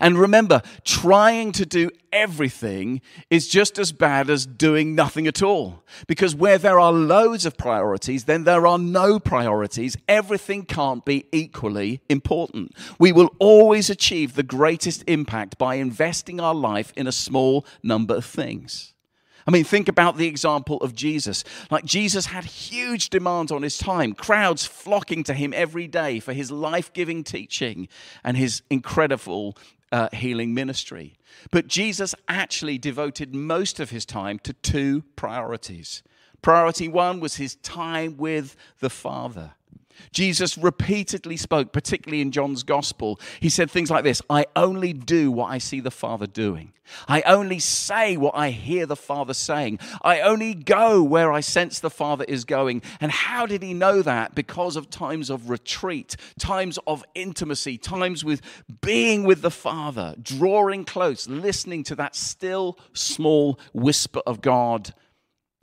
And 0.00 0.18
remember, 0.18 0.62
trying 0.84 1.52
to 1.52 1.66
do 1.66 1.90
everything 2.12 3.00
is 3.30 3.48
just 3.48 3.78
as 3.78 3.92
bad 3.92 4.30
as 4.30 4.46
doing 4.46 4.94
nothing 4.94 5.26
at 5.26 5.42
all. 5.42 5.84
Because 6.06 6.34
where 6.34 6.58
there 6.58 6.80
are 6.80 6.92
loads 6.92 7.46
of 7.46 7.56
priorities, 7.56 8.24
then 8.24 8.44
there 8.44 8.66
are 8.66 8.78
no 8.78 9.18
priorities. 9.18 9.96
Everything 10.08 10.64
can't 10.64 11.04
be 11.04 11.26
equally 11.32 12.00
important. 12.08 12.72
We 12.98 13.12
will 13.12 13.34
always 13.38 13.90
achieve 13.90 14.34
the 14.34 14.42
greatest 14.42 15.04
impact 15.06 15.58
by 15.58 15.76
investing 15.76 16.40
our 16.40 16.54
life 16.54 16.92
in 16.96 17.06
a 17.06 17.12
small 17.12 17.66
number 17.82 18.14
of 18.14 18.24
things. 18.24 18.94
I 19.48 19.50
mean, 19.50 19.64
think 19.64 19.88
about 19.88 20.18
the 20.18 20.26
example 20.26 20.76
of 20.82 20.94
Jesus. 20.94 21.42
Like, 21.70 21.86
Jesus 21.86 22.26
had 22.26 22.44
huge 22.44 23.08
demands 23.08 23.50
on 23.50 23.62
his 23.62 23.78
time, 23.78 24.12
crowds 24.12 24.66
flocking 24.66 25.24
to 25.24 25.32
him 25.32 25.54
every 25.56 25.88
day 25.88 26.20
for 26.20 26.34
his 26.34 26.50
life 26.50 26.92
giving 26.92 27.24
teaching 27.24 27.88
and 28.22 28.36
his 28.36 28.60
incredible 28.68 29.56
uh, 29.90 30.10
healing 30.12 30.52
ministry. 30.52 31.16
But 31.50 31.66
Jesus 31.66 32.14
actually 32.28 32.76
devoted 32.76 33.34
most 33.34 33.80
of 33.80 33.88
his 33.88 34.04
time 34.04 34.38
to 34.40 34.52
two 34.52 35.02
priorities. 35.16 36.02
Priority 36.42 36.86
one 36.86 37.18
was 37.18 37.36
his 37.36 37.56
time 37.56 38.18
with 38.18 38.54
the 38.80 38.90
Father. 38.90 39.54
Jesus 40.12 40.56
repeatedly 40.58 41.36
spoke, 41.36 41.72
particularly 41.72 42.20
in 42.20 42.32
John's 42.32 42.62
gospel. 42.62 43.20
He 43.40 43.48
said 43.48 43.70
things 43.70 43.90
like 43.90 44.04
this 44.04 44.22
I 44.30 44.46
only 44.56 44.92
do 44.92 45.30
what 45.30 45.50
I 45.50 45.58
see 45.58 45.80
the 45.80 45.90
Father 45.90 46.26
doing. 46.26 46.72
I 47.06 47.22
only 47.22 47.58
say 47.58 48.16
what 48.16 48.34
I 48.34 48.50
hear 48.50 48.86
the 48.86 48.96
Father 48.96 49.34
saying. 49.34 49.78
I 50.02 50.20
only 50.20 50.54
go 50.54 51.02
where 51.02 51.32
I 51.32 51.40
sense 51.40 51.80
the 51.80 51.90
Father 51.90 52.24
is 52.26 52.44
going. 52.44 52.82
And 53.00 53.12
how 53.12 53.46
did 53.46 53.62
he 53.62 53.74
know 53.74 54.02
that? 54.02 54.34
Because 54.34 54.76
of 54.76 54.90
times 54.90 55.30
of 55.30 55.50
retreat, 55.50 56.16
times 56.38 56.78
of 56.86 57.04
intimacy, 57.14 57.78
times 57.78 58.24
with 58.24 58.40
being 58.80 59.24
with 59.24 59.42
the 59.42 59.50
Father, 59.50 60.14
drawing 60.20 60.84
close, 60.84 61.28
listening 61.28 61.84
to 61.84 61.94
that 61.96 62.16
still 62.16 62.78
small 62.92 63.58
whisper 63.72 64.22
of 64.26 64.40
God, 64.40 64.94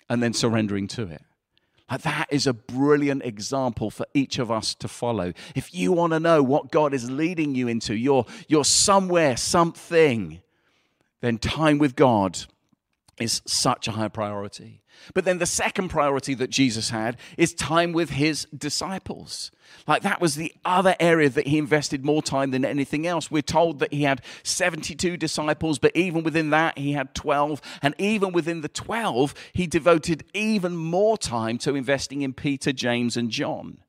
and 0.10 0.22
then 0.22 0.34
surrendering 0.34 0.88
to 0.90 1.04
it. 1.04 1.24
Like 1.90 2.02
that 2.02 2.28
is 2.32 2.48
a 2.48 2.54
brilliant 2.54 3.24
example 3.24 3.92
for 3.92 4.08
each 4.14 4.40
of 4.40 4.50
us 4.52 4.74
to 4.76 4.88
follow. 4.88 5.34
If 5.54 5.74
you 5.74 5.92
want 5.92 6.14
to 6.14 6.20
know 6.20 6.42
what 6.42 6.72
God 6.72 6.94
is 6.94 7.12
leading 7.12 7.54
you 7.54 7.68
into, 7.68 7.96
you're, 7.96 8.26
you're 8.48 8.66
somewhere, 8.66 9.38
something, 9.38 10.42
then 11.22 11.38
time 11.38 11.78
with 11.78 11.96
God 11.96 12.46
is 13.20 13.42
such 13.46 13.88
a 13.88 13.92
high 13.92 14.08
priority. 14.08 14.82
But 15.14 15.26
then 15.26 15.38
the 15.38 15.46
second 15.46 15.90
priority 15.90 16.34
that 16.36 16.50
Jesus 16.50 16.90
had 16.90 17.18
is 17.38 17.54
time 17.54 17.94
with 17.94 18.12
his 18.12 18.48
disciples. 18.56 19.52
Like 19.88 20.04
that 20.04 20.22
was 20.22 20.36
the 20.36 20.54
other 20.64 20.96
area 21.00 21.30
that 21.30 21.48
he 21.48 21.58
invested 21.58 22.06
more 22.06 22.22
time 22.22 22.52
than 22.52 22.66
anything 22.66 23.06
else. 23.06 23.30
We're 23.30 23.42
told 23.42 23.80
that 23.80 23.94
he 23.94 24.04
had 24.04 24.22
72 24.44 25.18
disciples, 25.18 25.80
but 25.80 25.96
even 25.96 26.24
within 26.24 26.50
that, 26.52 26.78
he 26.78 26.94
had 26.94 27.14
12. 27.14 27.62
And 27.82 27.96
even 27.98 28.32
within 28.32 28.62
the 28.62 28.70
12, 28.70 29.34
he 29.54 29.68
devoted 29.68 30.24
even 30.34 30.76
more 30.76 31.18
time 31.18 31.58
to 31.60 31.76
investing 31.76 32.22
in 32.22 32.34
Peter, 32.34 32.72
James, 32.72 33.18
and 33.18 33.30
John. 33.30 33.80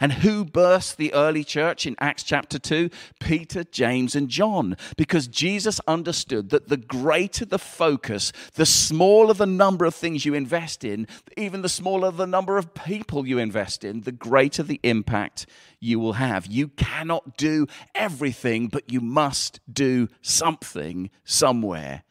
And 0.00 0.12
who 0.12 0.44
burst 0.44 0.96
the 0.96 1.14
early 1.14 1.44
church 1.44 1.86
in 1.86 1.96
Acts 2.00 2.22
chapter 2.22 2.58
2? 2.58 2.90
Peter, 3.20 3.64
James, 3.64 4.14
and 4.14 4.28
John. 4.28 4.76
Because 4.96 5.26
Jesus 5.26 5.80
understood 5.86 6.50
that 6.50 6.68
the 6.68 6.76
greater 6.76 7.44
the 7.44 7.58
focus, 7.58 8.32
the 8.54 8.66
smaller 8.66 9.34
the 9.34 9.46
number 9.46 9.84
of 9.84 9.94
things 9.94 10.24
you 10.24 10.34
invest 10.34 10.84
in, 10.84 11.06
even 11.36 11.62
the 11.62 11.68
smaller 11.68 12.10
the 12.10 12.26
number 12.26 12.58
of 12.58 12.74
people 12.74 13.26
you 13.26 13.38
invest 13.38 13.84
in, 13.84 14.02
the 14.02 14.12
greater 14.12 14.62
the 14.62 14.80
impact 14.82 15.46
you 15.80 15.98
will 15.98 16.14
have. 16.14 16.46
You 16.46 16.68
cannot 16.68 17.36
do 17.36 17.66
everything, 17.94 18.68
but 18.68 18.90
you 18.90 19.00
must 19.00 19.60
do 19.72 20.08
something 20.20 21.10
somewhere 21.24 22.02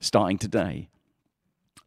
starting 0.00 0.38
today. 0.38 0.89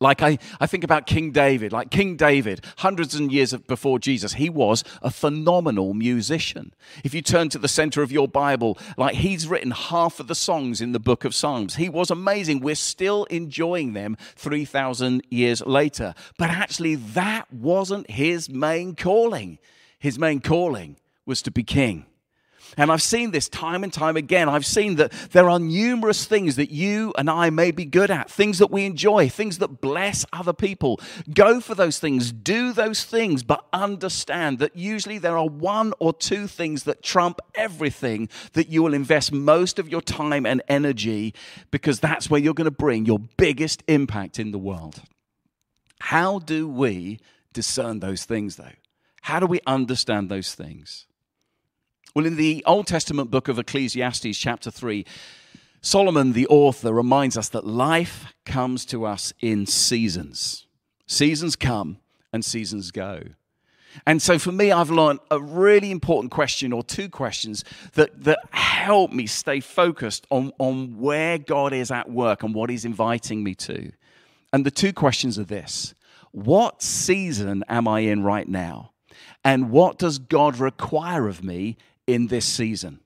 Like 0.03 0.21
I, 0.21 0.37
I 0.59 0.67
think 0.67 0.83
about 0.83 1.07
King 1.07 1.31
David, 1.31 1.71
like 1.71 1.89
King 1.89 2.17
David, 2.17 2.65
hundreds 2.79 3.15
and 3.15 3.31
years 3.31 3.53
before 3.53 3.99
Jesus, 3.99 4.33
he 4.33 4.49
was 4.49 4.83
a 5.01 5.09
phenomenal 5.09 5.93
musician. 5.93 6.73
If 7.05 7.13
you 7.13 7.21
turn 7.21 7.47
to 7.49 7.57
the 7.57 7.69
center 7.69 8.03
of 8.03 8.11
your 8.11 8.27
Bible, 8.27 8.77
like 8.97 9.15
he's 9.15 9.47
written 9.47 9.71
half 9.71 10.19
of 10.19 10.27
the 10.27 10.35
songs 10.35 10.81
in 10.81 10.91
the 10.91 10.99
book 10.99 11.23
of 11.23 11.33
Psalms. 11.33 11.77
He 11.77 11.87
was 11.87 12.11
amazing. 12.11 12.59
We're 12.59 12.75
still 12.75 13.23
enjoying 13.25 13.93
them 13.93 14.17
3,000 14.35 15.23
years 15.29 15.65
later. 15.65 16.13
But 16.37 16.49
actually, 16.49 16.95
that 16.95 17.51
wasn't 17.53 18.11
his 18.11 18.49
main 18.49 18.95
calling. 18.95 19.57
His 19.99 20.19
main 20.19 20.41
calling 20.41 20.97
was 21.25 21.41
to 21.43 21.51
be 21.51 21.63
king. 21.63 22.07
And 22.77 22.91
I've 22.91 23.01
seen 23.01 23.31
this 23.31 23.49
time 23.49 23.83
and 23.83 23.91
time 23.91 24.17
again. 24.17 24.49
I've 24.49 24.65
seen 24.65 24.95
that 24.95 25.11
there 25.31 25.49
are 25.49 25.59
numerous 25.59 26.25
things 26.25 26.55
that 26.55 26.71
you 26.71 27.13
and 27.17 27.29
I 27.29 27.49
may 27.49 27.71
be 27.71 27.85
good 27.85 28.11
at, 28.11 28.29
things 28.29 28.59
that 28.59 28.71
we 28.71 28.85
enjoy, 28.85 29.29
things 29.29 29.59
that 29.59 29.81
bless 29.81 30.25
other 30.33 30.53
people. 30.53 30.99
Go 31.33 31.59
for 31.59 31.75
those 31.75 31.99
things, 31.99 32.31
do 32.31 32.73
those 32.73 33.03
things, 33.03 33.43
but 33.43 33.65
understand 33.73 34.59
that 34.59 34.75
usually 34.75 35.17
there 35.17 35.37
are 35.37 35.47
one 35.47 35.93
or 35.99 36.13
two 36.13 36.47
things 36.47 36.83
that 36.83 37.03
trump 37.03 37.39
everything 37.55 38.29
that 38.53 38.69
you 38.69 38.83
will 38.83 38.93
invest 38.93 39.31
most 39.31 39.79
of 39.79 39.89
your 39.89 40.01
time 40.01 40.45
and 40.45 40.61
energy 40.67 41.33
because 41.71 41.99
that's 41.99 42.29
where 42.29 42.39
you're 42.39 42.53
going 42.53 42.65
to 42.65 42.71
bring 42.71 43.05
your 43.05 43.19
biggest 43.37 43.83
impact 43.87 44.39
in 44.39 44.51
the 44.51 44.57
world. 44.57 45.01
How 45.99 46.39
do 46.39 46.67
we 46.67 47.19
discern 47.53 47.99
those 47.99 48.25
things, 48.25 48.57
though? 48.57 48.75
How 49.21 49.39
do 49.39 49.45
we 49.45 49.61
understand 49.65 50.27
those 50.29 50.53
things? 50.53 51.05
Well, 52.15 52.27
in 52.27 52.35
the 52.35 52.63
Old 52.67 52.85
Testament 52.85 53.31
book 53.31 53.47
of 53.47 53.57
Ecclesiastes, 53.57 54.37
chapter 54.37 54.69
3, 54.69 55.03
Solomon, 55.81 56.33
the 56.33 56.45
author, 56.45 56.93
reminds 56.93 57.35
us 57.35 57.49
that 57.49 57.65
life 57.65 58.31
comes 58.45 58.85
to 58.85 59.03
us 59.03 59.33
in 59.41 59.65
seasons. 59.65 60.67
Seasons 61.07 61.55
come 61.55 61.97
and 62.31 62.45
seasons 62.45 62.91
go. 62.91 63.23
And 64.05 64.21
so 64.21 64.37
for 64.37 64.51
me, 64.51 64.71
I've 64.71 64.91
learned 64.91 65.21
a 65.31 65.41
really 65.41 65.89
important 65.89 66.31
question 66.31 66.71
or 66.71 66.83
two 66.83 67.09
questions 67.09 67.63
that, 67.95 68.23
that 68.25 68.37
help 68.51 69.11
me 69.11 69.25
stay 69.25 69.59
focused 69.59 70.27
on, 70.29 70.51
on 70.59 70.99
where 70.99 71.39
God 71.39 71.73
is 71.73 71.89
at 71.89 72.11
work 72.11 72.43
and 72.43 72.53
what 72.53 72.69
He's 72.69 72.85
inviting 72.85 73.43
me 73.43 73.55
to. 73.55 73.91
And 74.51 74.63
the 74.63 74.71
two 74.71 74.93
questions 74.93 75.39
are 75.39 75.45
this 75.45 75.95
What 76.29 76.83
season 76.83 77.63
am 77.67 77.87
I 77.87 78.01
in 78.01 78.21
right 78.21 78.47
now? 78.47 78.91
And 79.43 79.71
what 79.71 79.97
does 79.97 80.19
God 80.19 80.59
require 80.59 81.27
of 81.27 81.43
me 81.43 81.75
in 82.07 82.27
this 82.27 82.45
season? 82.45 82.99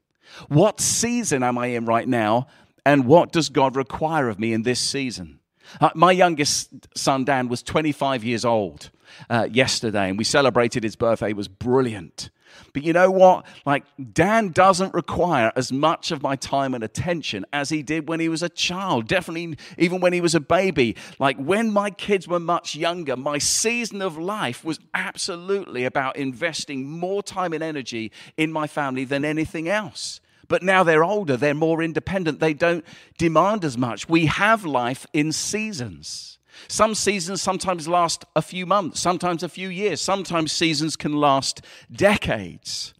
What 0.48 0.80
season 0.80 1.44
am 1.44 1.58
I 1.58 1.68
in 1.68 1.86
right 1.86 2.08
now? 2.08 2.48
And 2.86 3.06
what 3.06 3.32
does 3.32 3.50
God 3.50 3.76
require 3.76 4.30
of 4.30 4.40
me 4.40 4.54
in 4.54 4.64
this 4.64 4.80
season? 4.80 5.40
Uh, 5.82 5.90
my 5.94 6.12
youngest 6.12 6.70
son, 6.98 7.26
Dan, 7.26 7.50
was 7.50 7.62
25 7.62 8.24
years 8.24 8.46
old 8.46 8.90
uh, 9.30 9.48
yesterday, 9.52 10.10
and 10.10 10.18
we 10.18 10.24
celebrated 10.24 10.84
his 10.84 10.96
birthday. 10.96 11.32
It 11.32 11.36
was 11.36 11.48
brilliant. 11.48 12.30
But 12.74 12.84
you 12.84 12.94
know 12.94 13.12
what? 13.12 13.46
Like, 13.66 13.86
Dan 14.14 14.50
doesn't 14.50 14.94
require 14.94 15.52
as 15.56 15.72
much 15.72 16.12
of 16.12 16.22
my 16.22 16.36
time 16.36 16.74
and 16.74 16.84
attention 16.84 17.46
as 17.54 17.70
he 17.70 17.84
did 17.84 18.08
when 18.08 18.20
he 18.20 18.30
was 18.30 18.44
a 18.44 18.50
child, 18.50 19.08
definitely 19.08 19.58
even 19.78 20.00
when 20.00 20.14
he 20.14 20.22
was 20.22 20.36
a 20.36 20.40
baby. 20.40 20.96
Like, 21.20 21.38
when 21.38 21.72
my 21.72 21.90
kids 21.90 22.28
were 22.28 22.40
much 22.40 22.76
younger, 22.76 23.16
my 23.16 23.38
season 23.38 24.02
of 24.02 24.18
life 24.18 24.64
was 24.64 24.80
absolutely 24.94 25.86
about 25.86 26.16
investing 26.16 26.90
more 26.90 27.24
time 27.24 27.54
and 27.54 27.64
energy 27.64 28.12
in 28.38 28.52
my 28.52 28.68
family 28.68 29.06
than 29.06 29.26
anything 29.26 29.68
else. 29.68 30.20
But 30.48 30.64
now 30.64 30.84
they're 30.84 31.04
older, 31.04 31.36
they're 31.36 31.54
more 31.54 31.82
independent, 31.84 32.40
they 32.40 32.54
don't 32.54 32.86
demand 33.18 33.66
as 33.66 33.78
much. 33.78 34.08
We 34.08 34.28
have 34.28 34.66
life 34.66 35.06
in 35.14 35.32
seasons. 35.32 36.37
Some 36.68 36.96
seasons 36.96 37.42
sometimes 37.42 37.88
last 37.88 38.26
a 38.36 38.42
few 38.42 38.66
months, 38.66 39.00
sometimes 39.00 39.44
a 39.44 39.50
few 39.50 39.70
years, 39.70 40.02
sometimes 40.02 40.52
seasons 40.52 40.96
can 40.96 41.14
last 41.14 41.62
decades. 41.92 42.94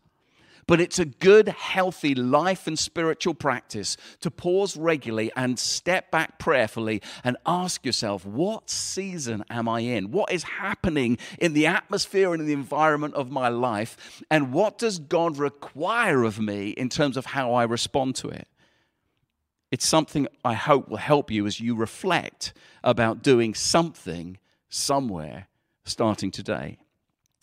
But 0.68 0.82
it's 0.82 1.00
a 1.00 1.06
good, 1.06 1.48
healthy 1.48 2.14
life 2.14 2.68
and 2.68 2.78
spiritual 2.78 3.34
practice 3.34 3.96
to 4.20 4.30
pause 4.30 4.76
regularly 4.76 5.32
and 5.34 5.58
step 5.58 6.12
back 6.12 6.40
prayerfully 6.40 7.02
and 7.24 7.38
ask 7.46 7.86
yourself, 7.86 8.26
what 8.26 8.70
season 8.70 9.46
am 9.50 9.70
I 9.70 9.80
in? 9.80 10.12
What 10.12 10.30
is 10.30 10.44
happening 10.44 11.20
in 11.40 11.54
the 11.54 11.68
atmosphere 11.68 12.34
and 12.34 12.42
in 12.42 12.48
the 12.48 12.54
environment 12.54 13.14
of 13.14 13.32
my 13.32 13.48
life? 13.48 14.22
And 14.30 14.52
what 14.52 14.78
does 14.78 15.00
God 15.00 15.38
require 15.38 16.24
of 16.24 16.38
me 16.38 16.72
in 16.72 16.90
terms 16.90 17.16
of 17.16 17.28
how 17.28 17.54
I 17.54 17.64
respond 17.64 18.16
to 18.18 18.28
it? 18.28 18.50
It's 19.72 19.86
something 19.86 20.28
I 20.46 20.54
hope 20.54 20.88
will 20.88 20.98
help 20.98 21.30
you 21.30 21.46
as 21.46 21.60
you 21.60 21.76
reflect 21.76 22.54
about 22.84 23.22
doing 23.22 23.54
something 23.54 24.38
somewhere 24.70 25.48
starting 25.84 26.32
today. 26.32 26.78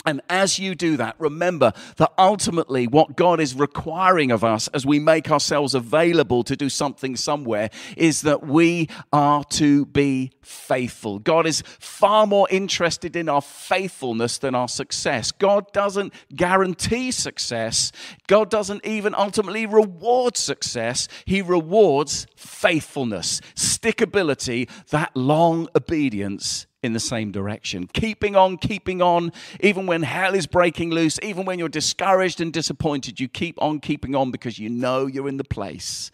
And 0.06 0.20
as 0.28 0.58
you 0.58 0.74
do 0.74 0.96
that, 0.98 1.16
remember 1.18 1.72
that 1.96 2.12
ultimately 2.18 2.86
what 2.86 3.16
God 3.16 3.40
is 3.40 3.54
requiring 3.54 4.30
of 4.30 4.44
us 4.44 4.68
as 4.68 4.84
we 4.84 4.98
make 4.98 5.30
ourselves 5.30 5.74
available 5.74 6.44
to 6.44 6.56
do 6.56 6.68
something 6.68 7.16
somewhere 7.16 7.70
is 7.96 8.22
that 8.22 8.46
we 8.46 8.88
are 9.12 9.44
to 9.44 9.86
be 9.86 10.32
faithful. 10.42 11.18
God 11.18 11.46
is 11.46 11.62
far 11.78 12.26
more 12.26 12.46
interested 12.50 13.16
in 13.16 13.28
our 13.30 13.40
faithfulness 13.40 14.38
than 14.38 14.54
our 14.54 14.68
success. 14.68 15.32
God 15.32 15.72
doesn't 15.72 16.12
guarantee 16.34 17.10
success, 17.10 17.90
God 18.26 18.50
doesn't 18.50 18.84
even 18.84 19.14
ultimately 19.14 19.66
reward 19.66 20.36
success. 20.36 21.08
He 21.24 21.40
rewards 21.40 22.26
faithfulness, 22.36 23.40
stickability, 23.54 24.68
that 24.90 25.16
long 25.16 25.68
obedience 25.74 26.66
in 26.84 26.92
the 26.92 27.00
same 27.00 27.32
direction. 27.32 27.88
Keeping 27.94 28.36
on, 28.36 28.58
keeping 28.58 29.00
on, 29.00 29.32
even 29.60 29.86
when 29.86 30.02
hell 30.02 30.34
is 30.34 30.46
breaking 30.46 30.90
loose, 30.90 31.18
even 31.22 31.46
when 31.46 31.58
you're 31.58 31.68
discouraged 31.68 32.42
and 32.42 32.52
disappointed, 32.52 33.18
you 33.18 33.26
keep 33.26 33.60
on 33.62 33.80
keeping 33.80 34.14
on 34.14 34.30
because 34.30 34.58
you 34.58 34.68
know 34.68 35.06
you're 35.06 35.28
in 35.28 35.38
the 35.38 35.44
place 35.44 36.10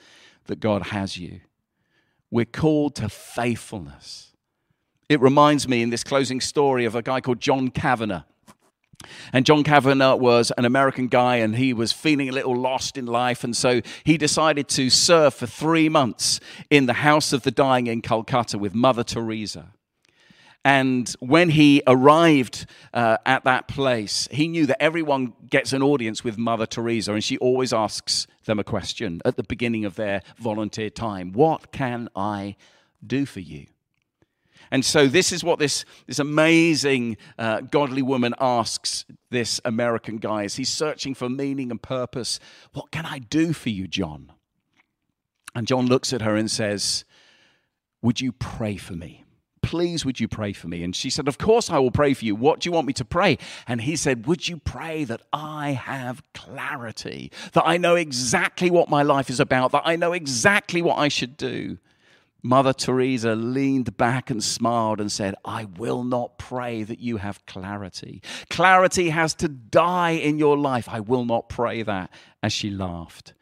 that 0.46 0.60
God 0.60 0.86
has 0.86 1.16
you. 1.16 1.40
We're 2.30 2.44
called 2.44 2.94
to 2.96 3.08
faithfulness. 3.08 4.32
It 5.08 5.20
reminds 5.20 5.66
me 5.66 5.82
in 5.82 5.90
this 5.90 6.04
closing 6.04 6.40
story 6.40 6.84
of 6.84 6.94
a 6.94 7.02
guy 7.02 7.20
called 7.20 7.40
John 7.40 7.68
Kavanaugh. 7.70 8.22
And 9.32 9.44
John 9.44 9.64
Kavanaugh 9.64 10.14
was 10.14 10.52
an 10.56 10.64
American 10.64 11.08
guy 11.08 11.36
and 11.36 11.56
he 11.56 11.72
was 11.72 11.90
feeling 11.90 12.28
a 12.28 12.32
little 12.32 12.54
lost 12.54 12.96
in 12.96 13.06
life. 13.06 13.42
And 13.42 13.56
so 13.56 13.80
he 14.04 14.16
decided 14.16 14.68
to 14.68 14.88
serve 14.88 15.34
for 15.34 15.46
three 15.48 15.88
months 15.88 16.38
in 16.68 16.86
the 16.86 16.92
House 16.92 17.32
of 17.32 17.42
the 17.42 17.50
Dying 17.50 17.88
in 17.88 18.02
Calcutta 18.02 18.56
with 18.56 18.72
Mother 18.72 19.02
Teresa. 19.02 19.72
And 20.64 21.08
when 21.20 21.50
he 21.50 21.82
arrived 21.86 22.66
uh, 22.92 23.16
at 23.24 23.44
that 23.44 23.66
place, 23.66 24.28
he 24.30 24.46
knew 24.46 24.66
that 24.66 24.82
everyone 24.82 25.32
gets 25.48 25.72
an 25.72 25.82
audience 25.82 26.22
with 26.22 26.36
Mother 26.36 26.66
Teresa, 26.66 27.14
and 27.14 27.24
she 27.24 27.38
always 27.38 27.72
asks 27.72 28.26
them 28.44 28.58
a 28.58 28.64
question 28.64 29.22
at 29.24 29.36
the 29.36 29.42
beginning 29.42 29.86
of 29.86 29.96
their 29.96 30.22
volunteer 30.38 30.90
time 30.90 31.32
What 31.32 31.72
can 31.72 32.08
I 32.14 32.56
do 33.04 33.24
for 33.24 33.40
you? 33.40 33.66
And 34.70 34.84
so, 34.84 35.08
this 35.08 35.32
is 35.32 35.42
what 35.42 35.58
this, 35.58 35.84
this 36.06 36.18
amazing 36.18 37.16
uh, 37.38 37.62
godly 37.62 38.02
woman 38.02 38.34
asks 38.38 39.04
this 39.30 39.60
American 39.64 40.18
guy 40.18 40.44
as 40.44 40.56
he's 40.56 40.68
searching 40.68 41.14
for 41.14 41.28
meaning 41.28 41.70
and 41.70 41.82
purpose. 41.82 42.38
What 42.74 42.90
can 42.90 43.06
I 43.06 43.18
do 43.18 43.52
for 43.52 43.70
you, 43.70 43.88
John? 43.88 44.30
And 45.54 45.66
John 45.66 45.86
looks 45.86 46.12
at 46.12 46.22
her 46.22 46.36
and 46.36 46.50
says, 46.50 47.04
Would 48.02 48.20
you 48.20 48.30
pray 48.30 48.76
for 48.76 48.92
me? 48.92 49.24
Please 49.70 50.04
would 50.04 50.18
you 50.18 50.26
pray 50.26 50.52
for 50.52 50.66
me? 50.66 50.82
And 50.82 50.96
she 50.96 51.10
said, 51.10 51.28
Of 51.28 51.38
course 51.38 51.70
I 51.70 51.78
will 51.78 51.92
pray 51.92 52.12
for 52.12 52.24
you. 52.24 52.34
What 52.34 52.58
do 52.58 52.68
you 52.68 52.72
want 52.72 52.88
me 52.88 52.92
to 52.94 53.04
pray? 53.04 53.38
And 53.68 53.80
he 53.80 53.94
said, 53.94 54.26
Would 54.26 54.48
you 54.48 54.56
pray 54.56 55.04
that 55.04 55.22
I 55.32 55.70
have 55.70 56.24
clarity, 56.34 57.30
that 57.52 57.62
I 57.64 57.76
know 57.76 57.94
exactly 57.94 58.68
what 58.68 58.90
my 58.90 59.04
life 59.04 59.30
is 59.30 59.38
about, 59.38 59.70
that 59.70 59.84
I 59.84 59.94
know 59.94 60.12
exactly 60.12 60.82
what 60.82 60.98
I 60.98 61.06
should 61.06 61.36
do? 61.36 61.78
Mother 62.42 62.72
Teresa 62.72 63.36
leaned 63.36 63.96
back 63.96 64.28
and 64.28 64.42
smiled 64.42 65.00
and 65.00 65.12
said, 65.12 65.36
I 65.44 65.66
will 65.66 66.02
not 66.02 66.36
pray 66.36 66.82
that 66.82 66.98
you 66.98 67.18
have 67.18 67.46
clarity. 67.46 68.22
Clarity 68.48 69.10
has 69.10 69.34
to 69.34 69.46
die 69.46 70.12
in 70.12 70.36
your 70.36 70.58
life. 70.58 70.88
I 70.88 70.98
will 70.98 71.24
not 71.24 71.48
pray 71.48 71.84
that. 71.84 72.10
As 72.42 72.52
she 72.52 72.70
laughed. 72.70 73.34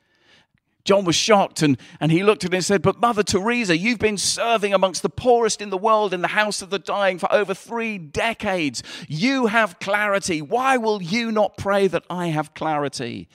John 0.88 1.04
was 1.04 1.16
shocked 1.16 1.60
and, 1.60 1.76
and 2.00 2.10
he 2.10 2.22
looked 2.22 2.46
at 2.46 2.54
it 2.54 2.56
and 2.56 2.64
said, 2.64 2.80
But 2.80 2.98
Mother 2.98 3.22
Teresa, 3.22 3.76
you've 3.76 3.98
been 3.98 4.16
serving 4.16 4.72
amongst 4.72 5.02
the 5.02 5.10
poorest 5.10 5.60
in 5.60 5.68
the 5.68 5.76
world 5.76 6.14
in 6.14 6.22
the 6.22 6.28
house 6.28 6.62
of 6.62 6.70
the 6.70 6.78
dying 6.78 7.18
for 7.18 7.30
over 7.30 7.52
three 7.52 7.98
decades. 7.98 8.82
You 9.06 9.48
have 9.48 9.80
clarity. 9.80 10.40
Why 10.40 10.78
will 10.78 11.02
you 11.02 11.30
not 11.30 11.58
pray 11.58 11.88
that 11.88 12.04
I 12.08 12.28
have 12.28 12.54
clarity? 12.54 13.28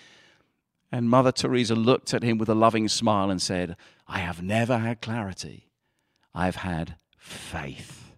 And 0.92 1.12
Mother 1.12 1.32
Teresa 1.32 1.76
looked 1.76 2.12
at 2.16 2.24
him 2.24 2.39
with 2.39 2.50
a 2.50 2.56
loving 2.56 2.88
smile 2.88 3.30
and 3.30 3.39
said, 3.39 3.78
I 4.08 4.18
have 4.18 4.42
never 4.42 4.80
had 4.80 5.00
clarity. 5.00 5.70
I've 6.34 6.56
had 6.56 6.96
faith. 7.20 8.16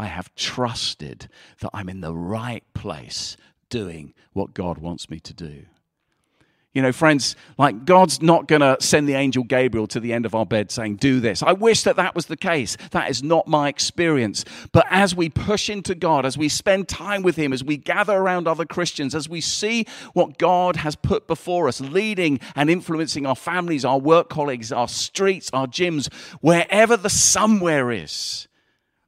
I 0.00 0.06
have 0.06 0.34
trusted 0.34 1.28
that 1.60 1.70
I'm 1.72 1.88
in 1.88 2.00
the 2.00 2.12
right 2.12 2.64
place 2.74 3.36
doing 3.68 4.14
what 4.32 4.52
God 4.52 4.78
wants 4.78 5.08
me 5.08 5.20
to 5.20 5.32
do. 5.32 5.66
You 6.74 6.82
know, 6.82 6.90
friends, 6.90 7.36
like 7.56 7.84
God's 7.84 8.20
not 8.20 8.48
going 8.48 8.60
to 8.60 8.76
send 8.80 9.08
the 9.08 9.14
angel 9.14 9.44
Gabriel 9.44 9.86
to 9.86 10.00
the 10.00 10.12
end 10.12 10.26
of 10.26 10.34
our 10.34 10.44
bed 10.44 10.72
saying, 10.72 10.96
Do 10.96 11.20
this. 11.20 11.40
I 11.40 11.52
wish 11.52 11.84
that 11.84 11.94
that 11.96 12.16
was 12.16 12.26
the 12.26 12.36
case. 12.36 12.76
That 12.90 13.08
is 13.08 13.22
not 13.22 13.46
my 13.46 13.68
experience. 13.68 14.44
But 14.72 14.84
as 14.90 15.14
we 15.14 15.28
push 15.28 15.70
into 15.70 15.94
God, 15.94 16.26
as 16.26 16.36
we 16.36 16.48
spend 16.48 16.88
time 16.88 17.22
with 17.22 17.36
Him, 17.36 17.52
as 17.52 17.62
we 17.62 17.76
gather 17.76 18.14
around 18.14 18.48
other 18.48 18.64
Christians, 18.64 19.14
as 19.14 19.28
we 19.28 19.40
see 19.40 19.86
what 20.14 20.36
God 20.36 20.74
has 20.74 20.96
put 20.96 21.28
before 21.28 21.68
us, 21.68 21.80
leading 21.80 22.40
and 22.56 22.68
influencing 22.68 23.24
our 23.24 23.36
families, 23.36 23.84
our 23.84 24.00
work 24.00 24.28
colleagues, 24.28 24.72
our 24.72 24.88
streets, 24.88 25.50
our 25.52 25.68
gyms, 25.68 26.12
wherever 26.40 26.96
the 26.96 27.08
somewhere 27.08 27.92
is, 27.92 28.48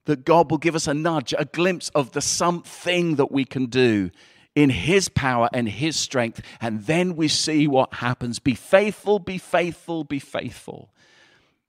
that 0.04 0.24
God 0.24 0.52
will 0.52 0.58
give 0.58 0.76
us 0.76 0.86
a 0.86 0.94
nudge, 0.94 1.34
a 1.36 1.44
glimpse 1.44 1.88
of 1.96 2.12
the 2.12 2.20
something 2.20 3.16
that 3.16 3.32
we 3.32 3.44
can 3.44 3.66
do 3.66 4.12
in 4.56 4.70
His 4.70 5.08
power 5.08 5.48
and 5.52 5.68
His 5.68 5.94
strength, 5.94 6.40
and 6.60 6.84
then 6.86 7.14
we 7.14 7.28
see 7.28 7.68
what 7.68 7.94
happens. 7.94 8.40
Be 8.40 8.54
faithful, 8.54 9.20
be 9.20 9.38
faithful, 9.38 10.02
be 10.02 10.18
faithful, 10.18 10.90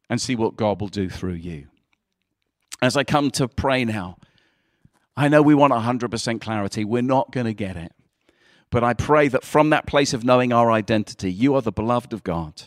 and 0.10 0.20
see 0.20 0.36
what 0.36 0.56
God 0.56 0.82
will 0.82 0.88
do 0.88 1.10
through 1.10 1.34
you. 1.34 1.68
As 2.82 2.98
I 2.98 3.04
come 3.04 3.30
to 3.32 3.48
pray 3.48 3.86
now, 3.86 4.18
I 5.16 5.28
know 5.28 5.42
we 5.42 5.54
want 5.54 5.74
100% 5.74 6.42
clarity. 6.42 6.86
We're 6.86 7.02
not 7.02 7.32
going 7.32 7.46
to 7.46 7.54
get 7.54 7.76
it. 7.76 7.92
But 8.70 8.84
I 8.84 8.94
pray 8.94 9.28
that 9.30 9.44
from 9.44 9.70
that 9.70 9.88
place 9.88 10.14
of 10.14 10.24
knowing 10.24 10.54
our 10.54 10.72
identity, 10.72 11.32
you 11.32 11.56
are 11.56 11.62
the 11.62 11.72
beloved 11.72 12.14
of 12.14 12.24
God, 12.24 12.64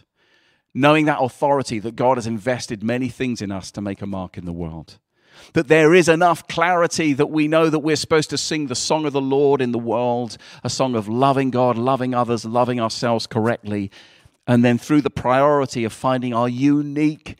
knowing 0.74 1.06
that 1.06 1.20
authority 1.20 1.78
that 1.78 1.96
God 1.96 2.16
has 2.16 2.26
invested 2.26 2.82
many 2.82 3.08
things 3.08 3.40
in 3.42 3.50
us 3.50 3.70
to 3.72 3.80
make 3.80 4.02
a 4.02 4.06
mark 4.06 4.36
in 4.36 4.44
the 4.44 4.52
world 4.52 4.98
that 5.52 5.68
there 5.68 5.94
is 5.94 6.08
enough 6.08 6.46
clarity 6.48 7.12
that 7.12 7.30
we 7.30 7.48
know 7.48 7.70
that 7.70 7.80
we're 7.80 7.96
supposed 7.96 8.30
to 8.30 8.38
sing 8.38 8.66
the 8.66 8.74
song 8.74 9.06
of 9.06 9.12
the 9.12 9.20
Lord 9.20 9.60
in 9.60 9.72
the 9.72 9.78
world, 9.78 10.36
a 10.64 10.70
song 10.70 10.94
of 10.94 11.08
loving 11.08 11.50
God, 11.50 11.76
loving 11.76 12.14
others, 12.14 12.44
loving 12.44 12.80
ourselves 12.80 13.26
correctly. 13.26 13.90
And 14.46 14.64
then 14.64 14.78
through 14.78 15.02
the 15.02 15.10
priority 15.10 15.84
of 15.84 15.92
finding 15.92 16.34
our 16.34 16.48
unique 16.48 17.36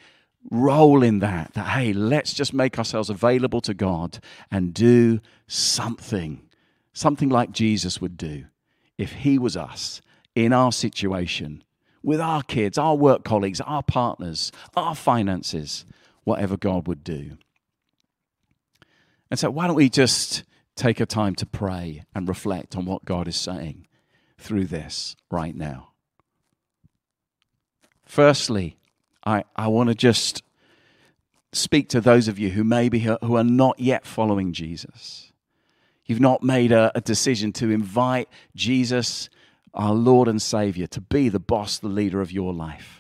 role 0.51 1.03
in 1.03 1.19
that, 1.19 1.55
that, 1.55 1.69
hey, 1.69 1.93
let's 1.93 2.33
just 2.33 2.55
make 2.55 2.79
ourselves 2.79 3.11
available 3.11 3.61
to 3.63 3.75
God 3.75 4.21
and 4.51 4.73
do 4.73 5.21
something, 5.47 6.43
something 6.93 7.29
like 7.29 7.53
Jesus 7.53 8.01
would 8.01 8.17
do 8.17 8.47
if 8.97 9.13
he 9.13 9.39
was 9.39 9.57
us 9.57 10.01
in 10.35 10.53
our 10.53 10.73
situation 10.73 11.65
with 12.03 12.21
our 12.21 12.43
kids, 12.43 12.79
our 12.79 12.95
work 12.95 13.25
colleagues, 13.25 13.61
our 13.61 13.83
partners, 13.83 14.53
our 14.77 14.95
finances, 14.95 15.85
whatever 16.25 16.57
God 16.57 16.87
would 16.89 17.05
do. 17.05 17.37
And 19.31 19.39
so, 19.39 19.51
why 19.51 19.67
don't 19.67 19.77
we 19.77 19.89
just 19.89 20.43
take 20.75 21.01
a 21.01 21.07
time 21.07 21.35
to 21.37 21.47
pray 21.47 22.05
and 22.15 22.29
reflect 22.29 22.77
on 22.77 22.85
what 22.85 23.05
God 23.05 23.29
is 23.29 23.37
saying 23.37 23.87
through 24.39 24.67
this 24.67 25.17
right 25.31 25.55
now? 25.55 25.91
Firstly, 28.05 28.77
I, 29.25 29.45
I 29.55 29.69
want 29.69 29.89
to 29.89 29.95
just 29.95 30.43
speak 31.53 31.89
to 31.91 32.01
those 32.01 32.27
of 32.27 32.39
you 32.39 32.51
who 32.51 32.65
maybe 32.65 33.01
who 33.01 33.37
are 33.37 33.45
not 33.45 33.79
yet 33.79 34.05
following 34.05 34.53
Jesus. 34.53 35.33
You've 36.07 36.21
not 36.21 36.43
made 36.43 36.73
a, 36.73 36.91
a 36.97 37.01
decision 37.01 37.53
to 37.55 37.71
invite 37.71 38.29
Jesus, 38.57 39.31
our 39.73 39.95
Lord 39.95 40.27
and 40.27 40.43
Savior, 40.43 40.89
to 40.89 41.01
be 41.01 41.29
the 41.29 41.39
boss, 41.39 41.79
the 41.79 41.89
leader 41.89 42.21
of 42.21 42.33
your 42.33 42.53
life 42.53 43.00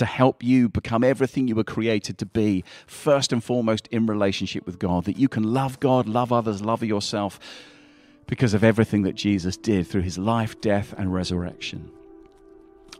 to 0.00 0.06
help 0.06 0.42
you 0.42 0.68
become 0.68 1.04
everything 1.04 1.46
you 1.46 1.54
were 1.54 1.62
created 1.62 2.18
to 2.18 2.26
be, 2.26 2.64
first 2.86 3.32
and 3.32 3.44
foremost 3.44 3.86
in 3.88 4.06
relationship 4.06 4.66
with 4.66 4.78
God. 4.78 5.04
That 5.04 5.18
you 5.18 5.28
can 5.28 5.44
love 5.44 5.78
God, 5.78 6.08
love 6.08 6.32
others, 6.32 6.62
love 6.62 6.82
yourself 6.82 7.38
because 8.26 8.54
of 8.54 8.64
everything 8.64 9.02
that 9.02 9.14
Jesus 9.14 9.56
did 9.56 9.86
through 9.86 10.02
his 10.02 10.16
life, 10.16 10.58
death, 10.60 10.94
and 10.96 11.12
resurrection. 11.12 11.90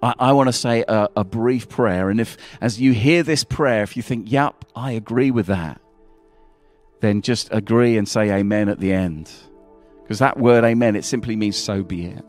I, 0.02 0.14
I 0.18 0.32
want 0.32 0.48
to 0.48 0.52
say 0.52 0.84
a, 0.86 1.08
a 1.16 1.24
brief 1.24 1.68
prayer. 1.68 2.10
And 2.10 2.20
if, 2.20 2.36
as 2.60 2.80
you 2.80 2.92
hear 2.92 3.22
this 3.22 3.42
prayer, 3.42 3.82
if 3.82 3.96
you 3.96 4.02
think, 4.02 4.30
yep, 4.30 4.64
I 4.76 4.92
agree 4.92 5.30
with 5.30 5.46
that, 5.46 5.80
then 7.00 7.22
just 7.22 7.48
agree 7.50 7.96
and 7.96 8.06
say 8.06 8.30
amen 8.30 8.68
at 8.68 8.78
the 8.78 8.92
end. 8.92 9.30
Because 10.02 10.18
that 10.18 10.38
word 10.38 10.64
amen, 10.64 10.96
it 10.96 11.04
simply 11.04 11.34
means 11.34 11.56
so 11.56 11.82
be 11.82 12.04
it. 12.06 12.24